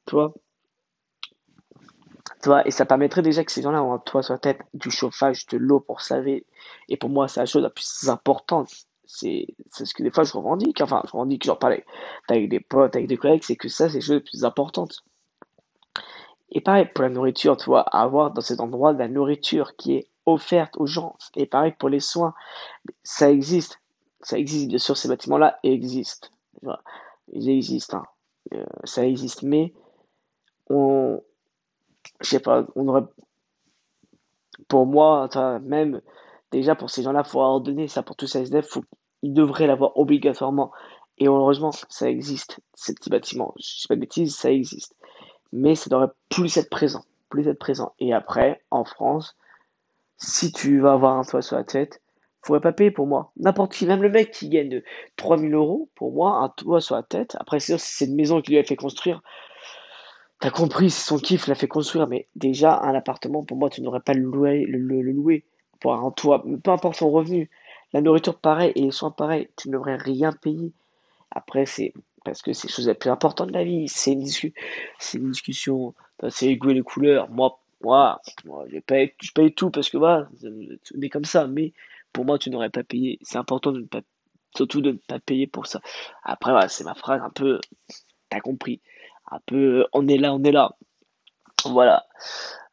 toi. 0.06 0.32
Tu 2.42 2.48
vois, 2.48 2.66
et 2.66 2.70
ça 2.70 2.86
permettrait 2.86 3.22
déjà 3.22 3.44
que 3.44 3.52
ces 3.52 3.62
gens-là 3.62 3.82
ont 3.82 3.92
un 3.92 3.98
toit 3.98 4.22
sur 4.22 4.32
la 4.34 4.38
tête, 4.38 4.60
du 4.72 4.90
chauffage, 4.90 5.46
de 5.46 5.58
l'eau 5.58 5.80
pour 5.80 6.00
laver. 6.10 6.46
Et 6.88 6.96
pour 6.96 7.10
moi, 7.10 7.28
c'est 7.28 7.40
la 7.40 7.46
chose 7.46 7.62
la 7.62 7.70
plus 7.70 8.08
importante. 8.08 8.70
C'est 9.04 9.46
ce 9.72 9.92
que 9.92 10.02
des 10.02 10.10
fois 10.10 10.24
je 10.24 10.32
revendique. 10.32 10.80
Enfin, 10.80 11.02
je 11.04 11.10
revendique, 11.10 11.44
j'en 11.44 11.56
parlais 11.56 11.84
avec 12.28 12.48
des 12.48 12.60
potes, 12.60 12.96
avec 12.96 13.08
des 13.08 13.16
collègues, 13.16 13.42
c'est 13.42 13.56
que 13.56 13.68
ça, 13.68 13.88
c'est 13.88 13.96
la 13.96 14.00
chose 14.00 14.14
la 14.16 14.20
plus 14.20 14.44
importante. 14.44 15.04
Et 16.52 16.60
pareil, 16.60 16.88
pour 16.94 17.02
la 17.02 17.10
nourriture, 17.10 17.56
tu 17.56 17.66
vois, 17.66 17.82
avoir 17.82 18.32
dans 18.32 18.40
cet 18.40 18.60
endroit 18.60 18.94
de 18.94 18.98
la 18.98 19.08
nourriture 19.08 19.76
qui 19.76 19.94
est 19.94 20.08
offerte 20.26 20.76
aux 20.78 20.86
gens. 20.86 21.16
Et 21.36 21.46
pareil 21.46 21.74
pour 21.78 21.88
les 21.88 22.00
soins, 22.00 22.34
ça 23.02 23.30
existe. 23.30 23.80
Ça 24.22 24.38
existe, 24.38 24.68
bien 24.68 24.78
sûr, 24.78 24.96
ces 24.96 25.08
bâtiments-là 25.08 25.58
existent. 25.62 26.28
Ils 27.32 27.48
existent, 27.48 27.98
hein. 27.98 28.04
Euh, 28.54 28.64
ça 28.84 29.06
existe, 29.06 29.42
mais 29.42 29.72
on, 30.68 31.22
je 32.20 32.28
sais 32.28 32.40
pas, 32.40 32.66
on 32.74 32.88
aurait, 32.88 33.04
pour 34.68 34.86
moi, 34.86 35.28
même, 35.62 36.00
déjà 36.50 36.74
pour 36.74 36.90
ces 36.90 37.02
gens-là, 37.02 37.24
faut 37.24 37.40
ordonner 37.40 37.88
ça 37.88 38.02
pour 38.02 38.16
tous 38.16 38.26
ces 38.26 38.42
SDF, 38.42 38.66
faut, 38.66 38.84
ils 39.22 39.34
devraient 39.34 39.66
l'avoir 39.66 39.96
obligatoirement. 39.96 40.72
Et 41.18 41.26
heureusement, 41.26 41.70
ça 41.72 42.08
existe, 42.08 42.60
ces 42.74 42.94
petits 42.94 43.10
bâtiments. 43.10 43.54
Je 43.58 43.82
sais 43.82 43.88
pas 43.88 43.94
de 43.94 44.00
bêtises, 44.00 44.34
ça 44.34 44.50
existe. 44.50 44.96
Mais 45.52 45.74
ça 45.74 45.90
devrait 45.90 46.08
plus 46.30 46.56
être 46.56 46.70
présent, 46.70 47.04
plus 47.28 47.46
être 47.46 47.58
présent. 47.58 47.92
Et 47.98 48.14
après, 48.14 48.62
en 48.70 48.84
France, 48.84 49.36
si 50.16 50.52
tu 50.52 50.80
vas 50.80 50.92
avoir 50.92 51.18
un 51.18 51.24
toit 51.24 51.42
sur 51.42 51.56
la 51.56 51.64
tête, 51.64 52.00
faudrait 52.42 52.60
pas 52.60 52.72
payer 52.72 52.90
pour 52.90 53.06
moi. 53.06 53.32
N'importe 53.36 53.74
qui, 53.74 53.86
même 53.86 54.02
le 54.02 54.08
mec 54.08 54.30
qui 54.30 54.48
gagne 54.48 54.82
3000 55.16 55.52
euros, 55.54 55.90
pour 55.94 56.12
moi, 56.12 56.38
un 56.38 56.48
toit 56.48 56.80
sur 56.80 56.94
la 56.94 57.02
tête. 57.02 57.36
Après, 57.38 57.60
c'est 57.60 57.76
c'est 57.78 58.06
une 58.06 58.14
maison 58.14 58.40
qui 58.40 58.52
lui 58.52 58.58
a 58.58 58.64
fait 58.64 58.76
construire. 58.76 59.22
T'as 60.40 60.50
compris, 60.50 60.90
son 60.90 61.18
kiff 61.18 61.46
l'a 61.48 61.54
fait 61.54 61.68
construire, 61.68 62.06
mais 62.08 62.26
déjà, 62.34 62.80
un 62.80 62.94
appartement, 62.94 63.44
pour 63.44 63.58
moi, 63.58 63.68
tu 63.68 63.82
n'aurais 63.82 64.00
pas 64.00 64.14
le 64.14 64.22
louer, 64.22 64.64
le, 64.64 64.78
louer 65.02 65.44
pour 65.80 65.92
un 65.94 66.10
toit, 66.10 66.42
peu 66.62 66.70
importe 66.70 66.96
son 66.96 67.10
revenu. 67.10 67.50
La 67.92 68.00
nourriture, 68.00 68.38
pareil, 68.38 68.72
et 68.74 68.80
les 68.80 68.90
soins, 68.90 69.10
pareil, 69.10 69.48
tu 69.56 69.68
ne 69.68 69.74
devrais 69.74 69.96
rien 69.96 70.32
payer. 70.32 70.72
Après, 71.30 71.66
c'est 71.66 71.92
parce 72.24 72.40
que 72.40 72.54
c'est 72.54 72.68
les 72.68 72.72
choses 72.72 72.88
les 72.88 72.94
plus 72.94 73.10
importantes 73.10 73.48
de 73.48 73.52
la 73.52 73.64
vie. 73.64 73.86
C'est 73.88 74.12
une, 74.12 74.26
c'est 74.26 75.18
une 75.18 75.30
discussion, 75.30 75.94
c'est 76.30 76.46
les 76.46 76.56
goûts 76.56 76.70
et 76.70 76.74
les 76.74 76.82
couleurs. 76.82 77.28
Moi, 77.28 77.60
moi, 77.82 78.20
je, 78.68 78.78
paye, 78.78 79.12
tout 79.54 79.70
parce 79.70 79.90
que 79.90 79.98
voilà, 79.98 80.28
c'est 80.84 81.08
comme 81.10 81.24
ça, 81.24 81.46
mais 81.46 81.72
pour 82.12 82.24
moi, 82.24 82.38
tu 82.38 82.50
n'aurais 82.50 82.70
pas 82.70 82.82
payé. 82.84 83.18
C'est 83.22 83.38
important 83.38 83.72
de 83.72 83.80
ne 83.80 83.86
pas, 83.86 84.00
surtout 84.56 84.80
de 84.80 84.92
ne 84.92 84.98
pas 85.06 85.18
payer 85.18 85.46
pour 85.46 85.66
ça. 85.66 85.80
Après, 86.22 86.50
voilà, 86.50 86.68
c'est 86.68 86.84
ma 86.84 86.94
phrase 86.94 87.20
un 87.22 87.30
peu, 87.30 87.60
t'as 88.28 88.40
compris 88.40 88.80
un 89.30 89.40
peu 89.46 89.86
on 89.92 90.08
est 90.08 90.18
là, 90.18 90.34
on 90.34 90.42
est 90.44 90.52
là. 90.52 90.76
Voilà. 91.64 92.06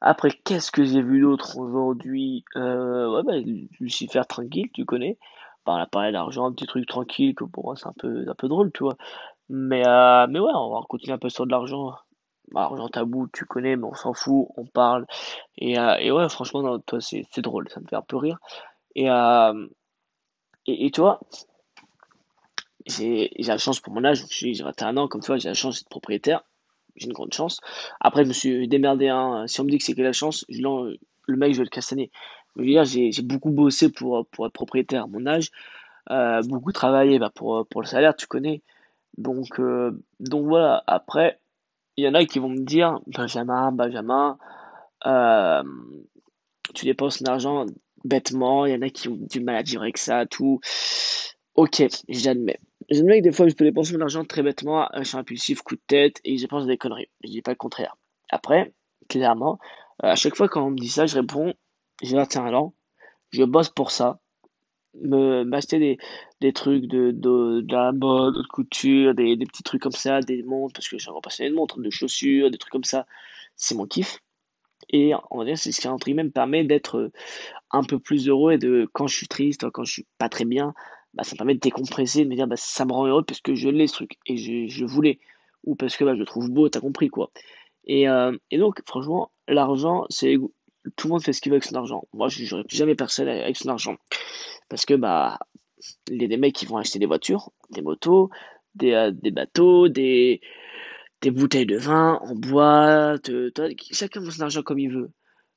Après, 0.01 0.29
qu'est-ce 0.31 0.71
que 0.71 0.83
j'ai 0.85 1.01
vu 1.01 1.21
d'autre 1.21 1.57
aujourd'hui? 1.57 2.45
Euh, 2.55 3.09
Ouais, 3.11 3.23
bah, 3.23 3.33
Lucifer 3.79 4.21
tranquille, 4.27 4.69
tu 4.73 4.85
connais. 4.85 5.17
Bah, 5.65 5.87
on 5.93 5.99
a 5.99 6.11
d'argent, 6.11 6.45
un 6.47 6.53
petit 6.53 6.67
truc 6.67 6.87
tranquille, 6.87 7.35
que 7.35 7.43
pour 7.43 7.65
moi 7.65 7.75
c'est 7.75 7.87
un 7.87 7.93
peu, 7.97 8.25
un 8.29 8.35
peu 8.35 8.47
drôle, 8.47 8.71
tu 8.73 8.83
vois. 8.83 8.95
Mais, 9.49 9.87
euh, 9.87 10.27
mais 10.29 10.39
ouais, 10.39 10.51
on 10.55 10.71
va 10.73 10.81
continuer 10.89 11.13
un 11.13 11.17
peu 11.19 11.29
sur 11.29 11.45
de 11.45 11.51
l'argent. 11.51 11.93
Bah, 12.51 12.63
argent 12.63 12.87
tabou, 12.89 13.27
tu 13.33 13.45
connais, 13.45 13.75
mais 13.75 13.85
on 13.85 13.93
s'en 13.95 14.13
fout, 14.13 14.47
on 14.57 14.65
parle. 14.65 15.05
Et, 15.57 15.77
euh, 15.79 15.95
et 15.99 16.11
ouais, 16.11 16.29
franchement, 16.29 16.79
toi, 16.79 17.01
c'est, 17.01 17.23
c'est 17.31 17.41
drôle, 17.41 17.69
ça 17.69 17.81
me 17.81 17.87
fait 17.87 17.97
un 17.97 18.01
peu 18.01 18.17
rire. 18.17 18.39
Et, 18.95 19.09
euh, 19.09 19.67
et, 20.65 20.85
et, 20.85 20.91
tu 20.91 21.01
j'ai 22.87 23.31
la 23.39 23.57
chance 23.57 23.79
pour 23.79 23.93
mon 23.93 24.03
âge, 24.03 24.23
j'ai 24.29 24.53
21 24.53 24.97
ans, 24.97 25.07
comme 25.07 25.21
toi, 25.21 25.37
j'ai 25.37 25.49
la 25.49 25.53
chance 25.53 25.79
d'être 25.79 25.89
propriétaire. 25.89 26.43
J'ai 26.95 27.07
une 27.07 27.13
grande 27.13 27.33
chance. 27.33 27.59
Après, 27.99 28.23
je 28.23 28.29
me 28.29 28.33
suis 28.33 28.67
démerdé. 28.67 29.07
Hein. 29.07 29.45
Si 29.47 29.61
on 29.61 29.63
me 29.63 29.69
dit 29.69 29.77
que 29.77 29.83
c'est 29.83 29.93
que 29.93 30.01
la 30.01 30.13
chance, 30.13 30.45
je, 30.49 30.61
le 30.61 31.37
mec, 31.37 31.53
je 31.53 31.61
vais 31.61 31.69
le 32.55 32.65
dire, 32.65 32.85
j'ai 32.85 33.21
beaucoup 33.21 33.51
bossé 33.51 33.91
pour, 33.91 34.25
pour 34.27 34.47
être 34.47 34.53
propriétaire 34.53 35.03
à 35.03 35.07
mon 35.07 35.27
âge. 35.27 35.51
Euh, 36.09 36.41
beaucoup 36.43 36.71
travaillé 36.71 37.19
bah, 37.19 37.31
pour, 37.33 37.67
pour 37.67 37.81
le 37.81 37.87
salaire, 37.87 38.15
tu 38.15 38.27
connais. 38.27 38.63
Donc, 39.17 39.59
euh, 39.59 39.91
donc 40.19 40.45
voilà. 40.45 40.83
Après, 40.87 41.39
il 41.97 42.05
y 42.05 42.07
en 42.07 42.13
a 42.13 42.25
qui 42.25 42.39
vont 42.39 42.49
me 42.49 42.63
dire 42.63 42.99
Benjamin, 43.07 43.71
Benjamin, 43.71 44.37
euh, 45.05 45.63
tu 46.73 46.85
dépenses 46.85 47.21
l'argent 47.21 47.65
bêtement. 48.03 48.65
Il 48.65 48.73
y 48.73 48.75
en 48.75 48.81
a 48.81 48.89
qui 48.89 49.09
ont 49.09 49.17
du 49.19 49.39
mal 49.39 49.55
à 49.55 49.61
vivre 49.61 49.81
avec 49.81 49.97
ça, 49.97 50.25
tout. 50.25 50.59
Ok, 51.57 51.83
j'admets. 52.07 52.59
J'admets 52.87 53.17
que 53.17 53.23
des 53.23 53.31
fois, 53.31 53.47
je 53.47 53.55
peux 53.55 53.65
dépenser 53.65 53.93
mon 53.93 54.01
argent 54.01 54.23
très 54.23 54.43
bêtement, 54.43 54.87
je 54.95 55.03
suis 55.03 55.17
impulsif, 55.17 55.63
coup 55.63 55.75
de 55.75 55.81
tête, 55.87 56.21
et 56.23 56.37
je 56.37 56.45
pense 56.45 56.63
à 56.63 56.67
des 56.67 56.77
conneries. 56.77 57.09
Je 57.23 57.31
dis 57.31 57.41
pas 57.41 57.49
le 57.49 57.57
contraire. 57.57 57.97
Après, 58.29 58.73
clairement, 59.09 59.57
euh, 60.03 60.09
à 60.09 60.15
chaque 60.15 60.35
fois 60.35 60.47
quand 60.49 60.63
on 60.63 60.69
me 60.69 60.77
dit 60.77 60.87
ça, 60.87 61.07
je 61.07 61.15
réponds, 61.15 61.55
j'ai 62.03 62.15
un 62.15 62.27
talent, 62.27 62.75
je 63.31 63.43
bosse 63.43 63.69
pour 63.69 63.89
ça, 63.89 64.19
me 65.01 65.43
m'acheter 65.45 65.79
des, 65.79 65.97
des 66.41 66.53
trucs 66.53 66.85
de, 66.85 67.65
la 67.71 67.91
mode, 67.91 68.35
de 68.35 68.43
couture, 68.43 69.15
des, 69.15 69.35
des 69.35 69.45
petits 69.47 69.63
trucs 69.63 69.81
comme 69.81 69.91
ça, 69.91 70.21
des 70.21 70.43
montres, 70.43 70.73
parce 70.75 70.87
que 70.87 70.99
j'ai 70.99 71.09
un 71.09 71.19
passionné 71.21 71.49
de 71.49 71.55
montres, 71.55 71.79
de 71.79 71.89
chaussures, 71.89 72.51
des 72.51 72.59
trucs 72.59 72.71
comme 72.71 72.83
ça, 72.83 73.07
c'est 73.55 73.73
mon 73.73 73.87
kiff. 73.87 74.19
Et 74.89 75.13
on 75.31 75.39
va 75.39 75.45
dire, 75.45 75.57
c'est 75.57 75.71
ce 75.71 75.81
qui, 75.81 75.87
entre 75.87 76.05
guillemets, 76.05 76.23
me 76.23 76.31
permet 76.31 76.63
d'être 76.63 77.11
un 77.71 77.83
peu 77.83 77.99
plus 77.99 78.29
heureux 78.29 78.53
et 78.53 78.57
de, 78.59 78.87
quand 78.93 79.07
je 79.07 79.15
suis 79.17 79.27
triste, 79.27 79.69
quand 79.71 79.83
je 79.83 79.91
suis 79.91 80.05
pas 80.19 80.29
très 80.29 80.45
bien, 80.45 80.75
bah, 81.17 81.23
ça 81.23 81.33
me 81.33 81.37
permet 81.37 81.55
de 81.55 81.59
décompresser, 81.59 82.23
de 82.23 82.29
me 82.29 82.35
dire 82.35 82.47
bah, 82.47 82.57
ça 82.57 82.85
me 82.85 82.93
rend 82.93 83.07
heureux 83.07 83.23
parce 83.23 83.41
que 83.41 83.55
je 83.55 83.69
l'ai 83.69 83.87
ce 83.87 83.93
truc 83.93 84.17
et 84.27 84.37
je, 84.37 84.67
je 84.67 84.85
voulais 84.85 85.19
ou 85.63 85.75
parce 85.75 85.97
que 85.97 86.03
bah, 86.05 86.13
je 86.13 86.19
le 86.19 86.25
trouve 86.25 86.49
beau, 86.49 86.69
t'as 86.69 86.79
compris 86.79 87.09
quoi. 87.09 87.31
Et, 87.85 88.07
euh, 88.07 88.37
et 88.51 88.59
donc 88.59 88.81
franchement, 88.85 89.31
l'argent, 89.47 90.05
c'est 90.09 90.37
tout 90.95 91.07
le 91.07 91.13
monde 91.13 91.23
fait 91.23 91.33
ce 91.33 91.41
qu'il 91.41 91.51
veut 91.51 91.55
avec 91.55 91.63
son 91.63 91.75
argent. 91.75 92.03
Moi, 92.13 92.29
je 92.29 92.43
n'aurais 92.53 92.67
jamais 92.69 92.95
personne 92.95 93.27
avec 93.27 93.57
son 93.57 93.69
argent 93.69 93.97
parce 94.69 94.85
que 94.85 94.93
bah 94.93 95.39
il 96.09 96.21
y 96.21 96.25
a 96.25 96.27
des 96.27 96.37
mecs 96.37 96.55
qui 96.55 96.65
vont 96.65 96.77
acheter 96.77 96.99
des 96.99 97.05
voitures, 97.07 97.51
des 97.71 97.81
motos, 97.81 98.29
des, 98.75 98.93
euh, 98.93 99.11
des 99.11 99.31
bateaux, 99.31 99.87
des 99.87 100.41
des 101.21 101.31
bouteilles 101.31 101.65
de 101.65 101.77
vin 101.77 102.19
en 102.21 102.35
bois, 102.35 103.15
chacun 103.91 104.19
veut 104.19 104.29
son 104.29 104.43
argent 104.43 104.61
comme 104.61 104.77
il 104.77 104.91
veut. 104.91 105.09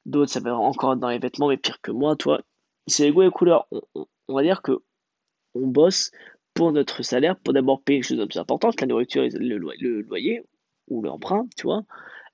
D'autres, 0.07 0.33
ça 0.33 0.41
va 0.41 0.57
encore 0.57 0.97
dans 0.97 1.11
les 1.11 1.19
vêtements, 1.19 1.49
mais 1.49 1.59
pire 1.59 1.83
que 1.83 1.91
moi, 1.91 2.17
toi. 2.17 2.41
C'est 2.87 3.05
les 3.05 3.13
goûts 3.13 3.21
et 3.23 3.27
les 3.27 3.31
couleurs. 3.31 3.67
on 4.29 4.35
va 4.35 4.43
dire 4.43 4.63
que 4.63 4.81
on 5.55 5.67
bosse 5.67 6.11
pour 6.55 6.73
notre 6.73 7.03
salaire, 7.03 7.37
pour 7.37 7.55
d'abord 7.55 7.83
payer 7.83 8.01
les 8.01 8.03
choses 8.03 8.19
les 8.19 8.27
plus 8.27 8.39
importantes, 8.39 8.81
la 8.81 8.87
nourriture, 8.87 9.27
le, 9.33 9.57
loyer 9.57 10.43
ou 10.89 11.03
l'emprunt, 11.03 11.47
tu 11.57 11.65
vois. 11.65 11.83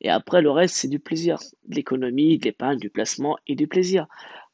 Et 0.01 0.11
après, 0.11 0.43
le 0.43 0.51
reste, 0.51 0.77
c'est 0.77 0.89
du 0.89 0.99
plaisir, 0.99 1.39
de 1.65 1.77
l'économie, 1.77 2.39
de 2.39 2.45
l'épargne, 2.45 2.79
du 2.79 2.91
placement 2.91 3.39
et 3.47 3.55
du 3.55 3.67
plaisir. 3.67 4.07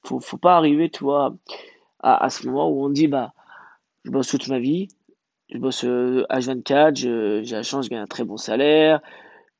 Faut, 0.05 0.21
faut 0.21 0.37
pas 0.37 0.57
arriver, 0.57 0.91
tu 0.91 1.05
vois, 1.05 1.37
à, 2.01 2.25
à 2.25 2.31
ce 2.31 2.47
moment 2.47 2.69
où 2.71 2.85
on 2.85 2.91
dit, 2.91 3.09
bah, 3.09 3.33
je 4.05 4.11
bosse 4.11 4.29
toute 4.29 4.49
ma 4.49 4.59
vie, 4.59 4.89
je 5.53 5.59
bosse 5.59 5.85
H24, 5.85 7.07
euh, 7.07 7.43
j'ai 7.45 7.57
la 7.57 7.63
chance, 7.63 7.87
de 7.87 7.91
gagner 7.91 8.03
un 8.03 8.07
très 8.07 8.25
bon 8.25 8.37
salaire, 8.37 9.01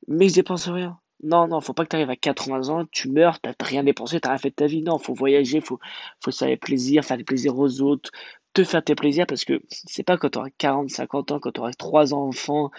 mais 0.07 0.29
je 0.29 0.35
dépense 0.35 0.67
rien. 0.67 0.97
Non, 1.23 1.47
non, 1.47 1.61
faut 1.61 1.73
pas 1.73 1.85
que 1.85 1.89
tu 1.89 1.95
arrives 1.95 2.09
à 2.09 2.17
80 2.17 2.69
ans, 2.69 2.85
tu 2.91 3.09
meurs, 3.09 3.39
t'as 3.39 3.53
rien 3.61 3.83
dépensé, 3.83 4.19
t'as 4.19 4.29
rien 4.29 4.37
fait 4.37 4.49
de 4.49 4.55
ta 4.55 4.65
vie. 4.65 4.81
Non, 4.81 4.97
faut 4.97 5.13
voyager, 5.13 5.61
faut, 5.61 5.79
faut 6.21 6.31
se 6.31 6.43
faire 6.43 6.57
plaisir, 6.59 7.05
faire 7.05 7.17
des 7.17 7.23
plaisirs 7.23 7.57
aux 7.57 7.81
autres, 7.81 8.11
te 8.53 8.63
faire 8.63 8.83
tes 8.83 8.95
plaisirs 8.95 9.25
parce 9.27 9.45
que 9.45 9.61
c'est 9.69 10.03
pas 10.03 10.17
quand 10.17 10.29
tu 10.29 10.37
auras 10.37 10.49
40, 10.57 10.89
50 10.89 11.31
ans, 11.31 11.39
quand 11.39 11.51
tu 11.51 11.59
auras 11.59 11.73
trois 11.73 12.13
enfants, 12.13 12.69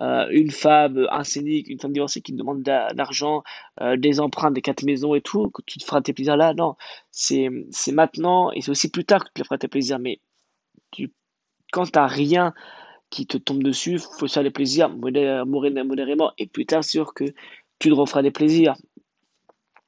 euh, 0.00 0.26
une 0.30 0.50
femme, 0.50 1.06
un 1.10 1.24
scénic, 1.24 1.68
une 1.68 1.80
femme 1.80 1.92
divorcée 1.92 2.20
qui 2.20 2.32
te 2.32 2.38
demande 2.38 2.62
d'argent, 2.62 3.42
euh, 3.80 3.96
des 3.96 4.20
emprunts, 4.20 4.52
des 4.52 4.62
quatre 4.62 4.84
maisons 4.84 5.14
et 5.14 5.20
tout, 5.20 5.50
que 5.50 5.62
tu 5.66 5.78
te 5.78 5.84
feras 5.84 6.02
tes 6.02 6.12
plaisirs 6.12 6.36
là. 6.36 6.54
Non, 6.54 6.76
c'est 7.10 7.50
maintenant 7.92 8.52
et 8.52 8.60
c'est 8.60 8.70
aussi 8.70 8.90
plus 8.90 9.04
tard 9.04 9.24
que 9.24 9.30
tu 9.34 9.42
te 9.42 9.46
feras 9.46 9.58
tes 9.58 9.68
plaisirs. 9.68 9.98
Mais 9.98 10.20
tu, 10.92 11.12
quand 11.72 11.90
tu 11.90 11.98
rien 11.98 12.54
qui 13.10 13.26
te 13.26 13.36
tombe 13.38 13.62
dessus, 13.62 13.98
faut 13.98 14.28
se 14.28 14.34
faire 14.34 14.42
des 14.44 14.50
plaisirs 14.50 14.88
modérément 14.88 16.32
et 16.38 16.46
plus 16.46 16.66
tard, 16.66 16.84
sûr 16.84 17.12
que 17.14 17.24
tu 17.78 17.88
te 17.88 17.94
referas 17.94 18.22
des 18.22 18.30
plaisirs. 18.30 18.76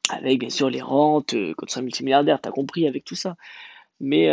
Avec 0.09 0.39
bien 0.39 0.51
sûr 0.51 0.71
les 0.71 0.83
rentes, 0.83 1.35
euh, 1.35 1.53
quand 1.57 1.67
tu 1.67 1.73
seras 1.73 1.83
multimilliardaire, 1.83 2.41
tu 2.41 2.49
compris 2.51 2.87
avec 2.87 3.05
tout 3.05 3.17
ça. 3.17 3.37
Mais 3.99 4.31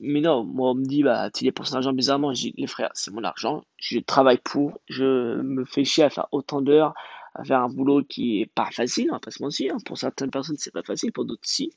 mais 0.00 0.20
non, 0.20 0.44
moi, 0.44 0.70
on 0.70 0.74
me 0.74 0.84
dit, 0.84 1.02
bah, 1.02 1.30
tu 1.30 1.44
dépenses 1.44 1.72
l'argent 1.72 1.92
bizarrement. 1.92 2.32
Je 2.32 2.42
dis, 2.42 2.54
les 2.56 2.66
frères, 2.66 2.90
c'est 2.94 3.10
mon 3.10 3.24
argent. 3.24 3.64
Je 3.78 3.98
travaille 3.98 4.38
pour. 4.38 4.80
Je 4.88 5.40
me 5.42 5.64
fais 5.64 5.84
chier 5.84 6.04
à 6.04 6.10
faire 6.10 6.28
autant 6.32 6.62
d'heures, 6.62 6.94
à 7.34 7.44
faire 7.44 7.60
un 7.62 7.68
boulot 7.68 8.04
qui 8.04 8.40
est 8.40 8.46
pas 8.46 8.70
facile, 8.70 9.08
on 9.10 9.14
va 9.14 9.20
pas 9.20 9.30
se 9.30 9.42
mentir. 9.42 9.74
Pour 9.84 9.98
certaines 9.98 10.30
personnes, 10.30 10.56
c'est 10.58 10.72
pas 10.72 10.82
facile, 10.82 11.12
pour 11.12 11.24
d'autres, 11.24 11.42
si. 11.44 11.72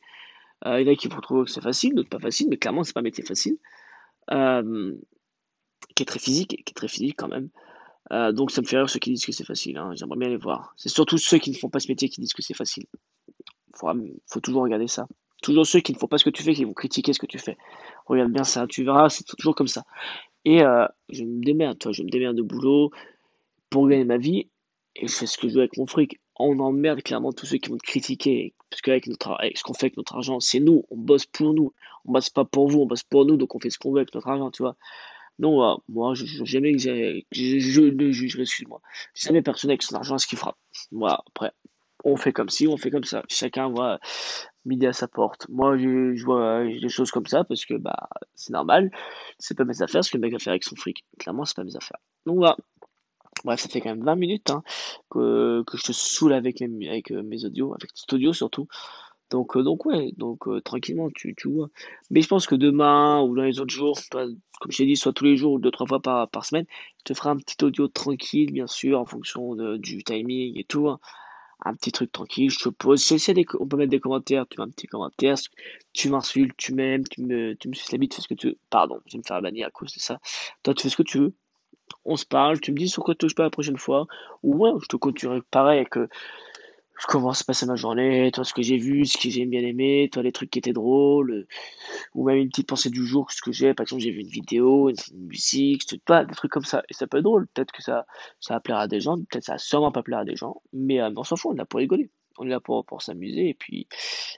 Euh, 0.65 0.79
il 0.79 0.87
y 0.87 0.89
en 0.89 0.93
a 0.93 0.95
qui 0.95 1.07
vont 1.07 1.19
trouver 1.21 1.45
que 1.45 1.51
c'est 1.51 1.61
facile, 1.61 1.95
d'autres 1.95 2.09
pas 2.09 2.19
facile, 2.19 2.47
mais 2.49 2.57
clairement, 2.57 2.83
c'est 2.83 2.93
pas 2.93 2.99
un 2.99 3.03
métier 3.03 3.23
facile. 3.23 3.57
Euh, 4.29 4.93
qui 5.95 6.03
est 6.03 6.05
très 6.05 6.19
physique, 6.19 6.49
qui 6.63 6.71
est 6.71 6.75
très 6.75 6.87
physique 6.87 7.15
quand 7.17 7.27
même. 7.27 7.49
Euh, 8.11 8.31
donc 8.31 8.51
ça 8.51 8.61
me 8.61 8.67
fait 8.67 8.77
rire 8.77 8.89
ceux 8.89 8.99
qui 8.99 9.11
disent 9.11 9.25
que 9.25 9.31
c'est 9.31 9.45
facile. 9.45 9.77
Hein. 9.77 9.91
J'aimerais 9.95 10.17
bien 10.17 10.29
les 10.29 10.37
voir. 10.37 10.73
C'est 10.77 10.89
surtout 10.89 11.17
ceux 11.17 11.39
qui 11.39 11.51
ne 11.51 11.55
font 11.55 11.69
pas 11.69 11.79
ce 11.79 11.87
métier 11.87 12.09
qui 12.09 12.21
disent 12.21 12.33
que 12.33 12.41
c'est 12.41 12.53
facile. 12.53 12.85
Faut, 13.75 13.89
faut 14.27 14.39
toujours 14.39 14.63
regarder 14.63 14.87
ça. 14.87 15.07
Toujours 15.41 15.65
ceux 15.65 15.79
qui 15.79 15.93
ne 15.93 15.97
font 15.97 16.07
pas 16.07 16.17
ce 16.17 16.23
que 16.23 16.29
tu 16.29 16.43
fais 16.43 16.53
qui 16.53 16.65
vont 16.65 16.73
critiquer 16.73 17.13
ce 17.13 17.19
que 17.19 17.25
tu 17.25 17.39
fais. 17.39 17.57
Regarde 18.05 18.31
bien 18.31 18.43
ça, 18.43 18.67
tu 18.67 18.83
verras, 18.83 19.09
c'est 19.09 19.23
toujours 19.23 19.55
comme 19.55 19.67
ça. 19.67 19.83
Et 20.45 20.63
euh, 20.63 20.85
je 21.09 21.23
me 21.23 21.43
démerde, 21.43 21.77
toi, 21.79 21.91
je 21.91 22.03
me 22.03 22.09
démerde 22.09 22.35
de 22.35 22.41
boulot 22.41 22.91
pour 23.69 23.87
gagner 23.87 24.05
ma 24.05 24.17
vie 24.17 24.49
et 24.95 25.07
je 25.07 25.13
fais 25.13 25.25
ce 25.25 25.37
que 25.37 25.47
je 25.47 25.53
veux 25.53 25.61
avec 25.61 25.77
mon 25.77 25.87
fric. 25.87 26.19
On 26.37 26.59
emmerde 26.59 27.01
clairement 27.03 27.31
tous 27.31 27.45
ceux 27.45 27.57
qui 27.57 27.69
vont 27.69 27.77
te 27.77 27.83
critiquer 27.83 28.53
parce 28.69 28.81
qu'avec 28.81 29.05
ce 29.05 29.63
qu'on 29.63 29.73
fait 29.73 29.87
avec 29.87 29.97
notre 29.97 30.15
argent, 30.15 30.39
c'est 30.39 30.59
nous, 30.59 30.85
on 30.89 30.97
bosse 30.97 31.25
pour 31.25 31.53
nous. 31.53 31.73
On 32.05 32.13
bosse 32.13 32.29
pas 32.29 32.45
pour 32.45 32.67
vous, 32.67 32.79
on 32.79 32.85
bosse 32.85 33.03
pour 33.03 33.25
nous, 33.25 33.37
donc 33.37 33.53
on 33.53 33.59
fait 33.59 33.69
ce 33.69 33.77
qu'on 33.77 33.91
veut 33.91 33.99
avec 33.99 34.13
notre 34.15 34.27
argent, 34.27 34.49
tu 34.49 34.63
vois. 34.63 34.75
Non, 35.39 35.63
euh, 35.63 35.75
moi, 35.89 36.13
je, 36.13 36.25
je, 36.25 36.43
jamais 36.45 36.77
je, 36.77 37.21
je 37.31 37.81
ne 37.81 38.11
jugerai, 38.11 38.43
excuse-moi. 38.43 38.81
Jamais 39.15 39.41
personne 39.41 39.71
avec 39.71 39.81
son 39.81 39.95
argent 39.95 40.17
ce 40.17 40.27
qu'il 40.27 40.37
fera. 40.37 40.55
Moi, 40.91 41.21
après, 41.27 41.51
on 42.03 42.15
fait 42.17 42.33
comme 42.33 42.49
si, 42.49 42.67
on 42.67 42.77
fait 42.77 42.91
comme 42.91 43.03
ça. 43.03 43.23
Chacun 43.27 43.69
voit 43.69 43.99
midi 44.65 44.85
à 44.85 44.93
sa 44.93 45.07
porte. 45.07 45.47
Moi, 45.49 45.77
je, 45.77 46.23
vois 46.23 46.63
des 46.63 46.89
choses 46.89 47.11
comme 47.11 47.25
ça 47.25 47.43
parce 47.43 47.65
que 47.65 47.75
bah 47.75 48.09
c'est 48.35 48.53
normal. 48.53 48.91
C'est 49.39 49.57
pas 49.57 49.65
mes 49.65 49.81
affaires 49.81 50.03
ce 50.03 50.11
que 50.11 50.17
le 50.17 50.21
mec 50.21 50.33
va 50.33 50.39
faire 50.39 50.51
avec 50.51 50.63
son 50.63 50.75
fric. 50.75 51.05
Clairement, 51.19 51.45
c'est 51.45 51.55
pas 51.55 51.63
mes 51.63 51.75
affaires. 51.75 51.99
Donc 52.25 52.37
voilà. 52.37 52.57
Bref, 53.43 53.59
ça 53.59 53.69
fait 53.69 53.81
quand 53.81 53.89
même 53.89 54.03
20 54.03 54.15
minutes 54.15 54.51
hein, 54.51 54.61
que, 55.09 55.63
que 55.65 55.77
je 55.77 55.83
te 55.83 55.91
saoule 55.93 56.33
avec, 56.33 56.61
avec 56.61 57.11
euh, 57.11 57.23
mes 57.23 57.43
audios, 57.45 57.73
avec 57.73 57.89
cet 57.95 58.11
audio 58.13 58.33
surtout. 58.33 58.67
Donc, 59.31 59.55
euh, 59.55 59.63
donc 59.63 59.85
ouais, 59.85 60.11
donc 60.17 60.47
euh, 60.47 60.61
tranquillement, 60.61 61.09
tu, 61.15 61.33
tu 61.35 61.49
vois. 61.49 61.69
Mais 62.11 62.21
je 62.21 62.27
pense 62.27 62.45
que 62.45 62.55
demain 62.55 63.21
ou 63.21 63.35
dans 63.35 63.43
les 63.43 63.59
autres 63.59 63.73
jours, 63.73 63.97
comme 64.11 64.35
je 64.69 64.77
t'ai 64.77 64.85
dit, 64.85 64.95
soit 64.95 65.13
tous 65.13 65.23
les 65.23 65.37
jours 65.37 65.53
ou 65.53 65.59
deux, 65.59 65.71
trois 65.71 65.87
fois 65.87 66.01
par, 66.01 66.29
par 66.29 66.45
semaine, 66.45 66.65
je 66.99 67.03
te 67.05 67.13
ferai 67.13 67.29
un 67.29 67.37
petit 67.37 67.63
audio 67.63 67.87
tranquille, 67.87 68.51
bien 68.51 68.67
sûr, 68.67 68.99
en 68.99 69.05
fonction 69.05 69.55
du 69.77 70.03
timing 70.03 70.59
et 70.59 70.65
tout. 70.65 70.89
Hein. 70.89 70.99
Un 71.63 71.75
petit 71.75 71.91
truc 71.91 72.11
tranquille, 72.11 72.49
je 72.49 72.57
te 72.57 72.69
pose. 72.69 73.07
des, 73.07 73.45
on 73.59 73.67
peut 73.67 73.77
mettre 73.77 73.91
des 73.91 73.99
commentaires, 73.99 74.45
tu 74.49 74.59
mets 74.59 74.65
un 74.65 74.69
petit 74.69 74.87
commentaire, 74.87 75.35
tu 75.93 76.09
m'insultes, 76.09 76.55
tu 76.57 76.73
m'aimes, 76.73 77.03
tu 77.07 77.21
me, 77.21 77.53
tu 77.55 77.69
me 77.69 77.73
la 77.91 77.97
bite, 77.97 78.11
tu 78.11 78.15
fais 78.15 78.21
ce 78.23 78.27
que 78.27 78.33
tu 78.33 78.47
veux. 78.47 78.57
Pardon, 78.69 78.99
je 79.05 79.13
vais 79.13 79.19
me 79.19 79.23
faire 79.23 79.41
bannir 79.41 79.67
à 79.67 79.69
cause 79.69 79.93
de 79.93 79.99
ça. 79.99 80.19
Toi, 80.63 80.73
tu 80.73 80.83
fais 80.83 80.89
ce 80.89 80.97
que 80.97 81.03
tu 81.03 81.19
veux. 81.19 81.33
On 82.05 82.15
se 82.15 82.25
parle, 82.25 82.59
tu 82.59 82.71
me 82.71 82.77
dis 82.77 82.89
sur 82.89 83.03
quoi 83.03 83.13
tu 83.13 83.19
touches 83.19 83.35
pas 83.35 83.43
la 83.43 83.49
prochaine 83.51 83.77
fois. 83.77 84.07
Ou 84.41 84.55
moi, 84.55 84.75
je 84.81 84.87
te 84.87 84.95
continuerai 84.95 85.41
pareil 85.51 85.79
avec 85.79 85.97
comment 87.07 87.33
se 87.33 87.43
passait 87.43 87.65
ma 87.65 87.75
journée, 87.75 88.31
toi 88.31 88.43
ce 88.43 88.53
que 88.53 88.61
j'ai 88.61 88.77
vu, 88.77 89.05
ce 89.05 89.17
que 89.17 89.29
j'ai 89.29 89.45
bien 89.45 89.61
aimé, 89.61 90.09
toi 90.11 90.23
les 90.23 90.31
trucs 90.31 90.49
qui 90.49 90.59
étaient 90.59 90.73
drôles, 90.73 91.31
euh, 91.31 91.47
ou 92.13 92.25
même 92.25 92.37
une 92.37 92.49
petite 92.49 92.67
pensée 92.67 92.89
du 92.89 93.05
jour, 93.05 93.31
ce 93.31 93.41
que 93.41 93.51
j'ai, 93.51 93.73
par 93.73 93.83
exemple 93.83 94.01
j'ai 94.01 94.11
vu 94.11 94.21
une 94.21 94.29
vidéo, 94.29 94.89
une, 94.89 95.27
musique, 95.27 95.83
pas 96.05 96.25
des 96.25 96.35
trucs 96.35 96.51
comme 96.51 96.65
ça, 96.65 96.83
et 96.89 96.93
ça 96.93 97.07
peut 97.07 97.17
être 97.17 97.23
drôle, 97.23 97.47
peut-être 97.47 97.71
que 97.71 97.81
ça, 97.81 98.05
ça 98.39 98.55
va 98.55 98.59
plaire 98.59 98.77
à 98.77 98.87
des 98.87 98.99
gens, 98.99 99.17
peut-être 99.17 99.43
ça 99.43 99.53
va 99.53 99.57
sûrement 99.57 99.91
pas 99.91 100.03
plaire 100.03 100.19
à 100.19 100.25
des 100.25 100.35
gens, 100.35 100.61
mais 100.73 101.01
euh, 101.01 101.09
on 101.15 101.23
s'en 101.23 101.35
fout, 101.35 101.51
on 101.51 101.55
est 101.55 101.57
là 101.57 101.65
pour 101.65 101.79
rigoler, 101.79 102.09
on 102.37 102.45
est 102.45 102.49
là 102.49 102.59
pour, 102.59 102.85
pour 102.85 103.01
s'amuser, 103.01 103.49
et 103.49 103.53
puis, 103.53 103.87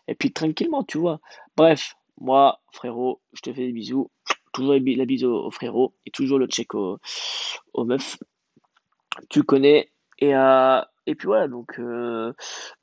et 0.07 0.15
puis 0.15 0.31
tranquillement, 0.31 0.83
tu 0.83 0.97
vois. 0.97 1.19
Bref, 1.57 1.95
moi, 2.19 2.61
frérot, 2.71 3.21
je 3.33 3.41
te 3.41 3.53
fais 3.53 3.65
des 3.67 3.73
bisous, 3.73 4.11
toujours 4.53 4.73
la 4.73 5.05
bise 5.05 5.23
au, 5.23 5.51
frérot, 5.51 5.95
et 6.05 6.11
toujours 6.11 6.39
le 6.39 6.47
check 6.47 6.73
aux 6.75 6.99
au 7.73 7.85
meufs, 7.85 8.17
tu 9.29 9.43
connais, 9.43 9.91
et 10.19 10.35
euh, 10.35 10.81
et 11.05 11.15
puis 11.15 11.27
voilà, 11.27 11.47
donc 11.47 11.79
euh, 11.79 12.33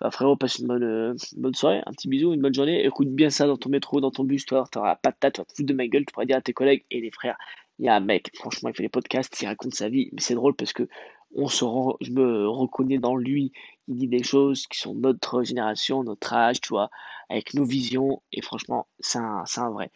bah 0.01 0.11
frérot, 0.11 0.37
passe 0.37 0.59
une 0.59 0.67
bonne, 0.67 0.83
euh, 0.85 1.15
bonne 1.37 1.55
soirée, 1.55 1.83
un 1.87 1.93
petit 1.93 2.09
bisou, 2.09 2.33
une 2.35 2.41
bonne 2.43 2.55
journée. 2.55 2.85
Écoute 2.85 3.09
bien 3.09 3.31
ça 3.31 3.47
dans 3.47 3.57
ton 3.57 3.71
métro, 3.71 4.01
dans 4.01 4.11
ton 4.11 4.25
bus, 4.25 4.45
toi, 4.45 4.65
t'auras 4.71 4.97
pas 4.97 5.11
de 5.11 5.17
tête, 5.19 5.35
tu 5.35 5.41
vas 5.41 5.45
te 5.45 5.53
foutre 5.55 5.69
de 5.69 5.75
ma 5.75 5.87
gueule, 5.87 6.05
tu 6.05 6.13
pourras 6.13 6.27
dire 6.27 6.37
à 6.37 6.43
tes 6.43 6.53
collègues 6.53 6.85
et 6.91 7.01
les 7.01 7.11
frères, 7.11 7.37
il 7.79 7.87
y 7.87 7.89
a 7.89 7.95
un 7.95 8.01
mec, 8.01 8.31
franchement, 8.35 8.69
il 8.69 8.77
fait 8.77 8.83
des 8.83 8.89
podcasts, 8.91 9.41
il 9.41 9.47
raconte 9.47 9.75
sa 9.75 9.89
vie, 9.89 10.11
mais 10.13 10.21
c'est 10.21 10.35
drôle 10.35 10.55
parce 10.55 10.73
que 10.73 10.87
on 11.35 11.49
se 11.49 11.65
je 12.01 12.11
me 12.11 12.49
reconnais 12.49 12.99
dans 12.99 13.17
lui, 13.17 13.53
il 13.89 13.97
dit 13.97 14.09
des 14.09 14.23
choses 14.23 14.67
qui 14.67 14.79
sont 14.79 14.95
notre 14.95 15.43
génération, 15.43 16.03
notre 16.03 16.33
âge, 16.33 16.61
tu 16.61 16.71
vois, 16.71 16.91
avec 17.29 17.55
nos 17.55 17.65
visions, 17.65 18.23
et 18.33 18.43
franchement, 18.43 18.89
c'est 18.99 19.19
un, 19.19 19.45
un, 19.57 19.71
vrai. 19.71 19.93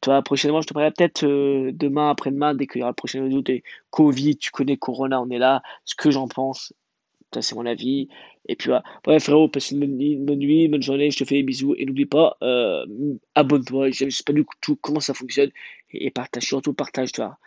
Toi, 0.00 0.22
prochainement, 0.22 0.60
je 0.60 0.68
te 0.68 0.74
parlerai 0.74 0.92
peut-être 0.92 1.24
euh, 1.24 1.72
demain, 1.74 2.10
après-demain, 2.10 2.54
dès 2.54 2.66
qu'il 2.66 2.80
y 2.80 2.82
aura 2.82 2.92
le 2.92 2.94
prochain 2.94 3.26
de 3.26 3.62
Covid, 3.90 4.36
tu 4.36 4.50
connais 4.52 4.76
Corona, 4.76 5.20
on 5.20 5.28
est 5.30 5.38
là, 5.38 5.62
ce 5.84 5.96
que 5.96 6.10
j'en 6.10 6.28
pense, 6.28 6.72
c'est 7.42 7.54
mon 7.54 7.66
avis. 7.66 8.08
Et 8.48 8.56
puis 8.56 8.68
voilà. 8.68 8.82
Bref, 9.04 9.24
frérot, 9.24 9.48
passe 9.48 9.70
une 9.70 9.80
bonne, 9.80 10.24
bonne 10.24 10.38
nuit, 10.38 10.68
bonne 10.68 10.82
journée, 10.82 11.10
je 11.10 11.18
te 11.18 11.24
fais 11.24 11.36
des 11.36 11.42
bisous. 11.42 11.74
Et 11.76 11.84
n'oublie 11.86 12.06
pas, 12.06 12.36
euh, 12.42 12.86
abonne-toi. 13.34 13.90
Je 13.90 14.08
sais 14.10 14.24
pas 14.24 14.32
du 14.32 14.44
tout 14.60 14.76
comment 14.76 15.00
ça 15.00 15.14
fonctionne. 15.14 15.50
Et, 15.92 16.10
partage, 16.10 16.44
surtout 16.44 16.74
partage, 16.74 17.12
toi. 17.12 17.38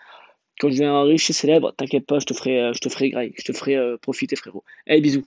Quand 0.59 0.69
je 0.69 0.75
viens 0.75 1.01
riche 1.03 1.29
et 1.29 1.33
célèbre, 1.33 1.73
t'inquiète 1.75 2.05
pas, 2.05 2.19
je 2.19 2.25
te 2.25 2.33
ferai, 2.33 2.59
euh, 2.61 2.73
je 2.73 2.79
te 2.79 2.89
ferai, 2.89 3.33
je 3.37 3.43
te 3.43 3.53
ferai 3.53 3.75
euh, 3.77 3.97
profiter, 3.97 4.35
frérot. 4.35 4.63
Allez, 4.87 5.01
bisous. 5.01 5.25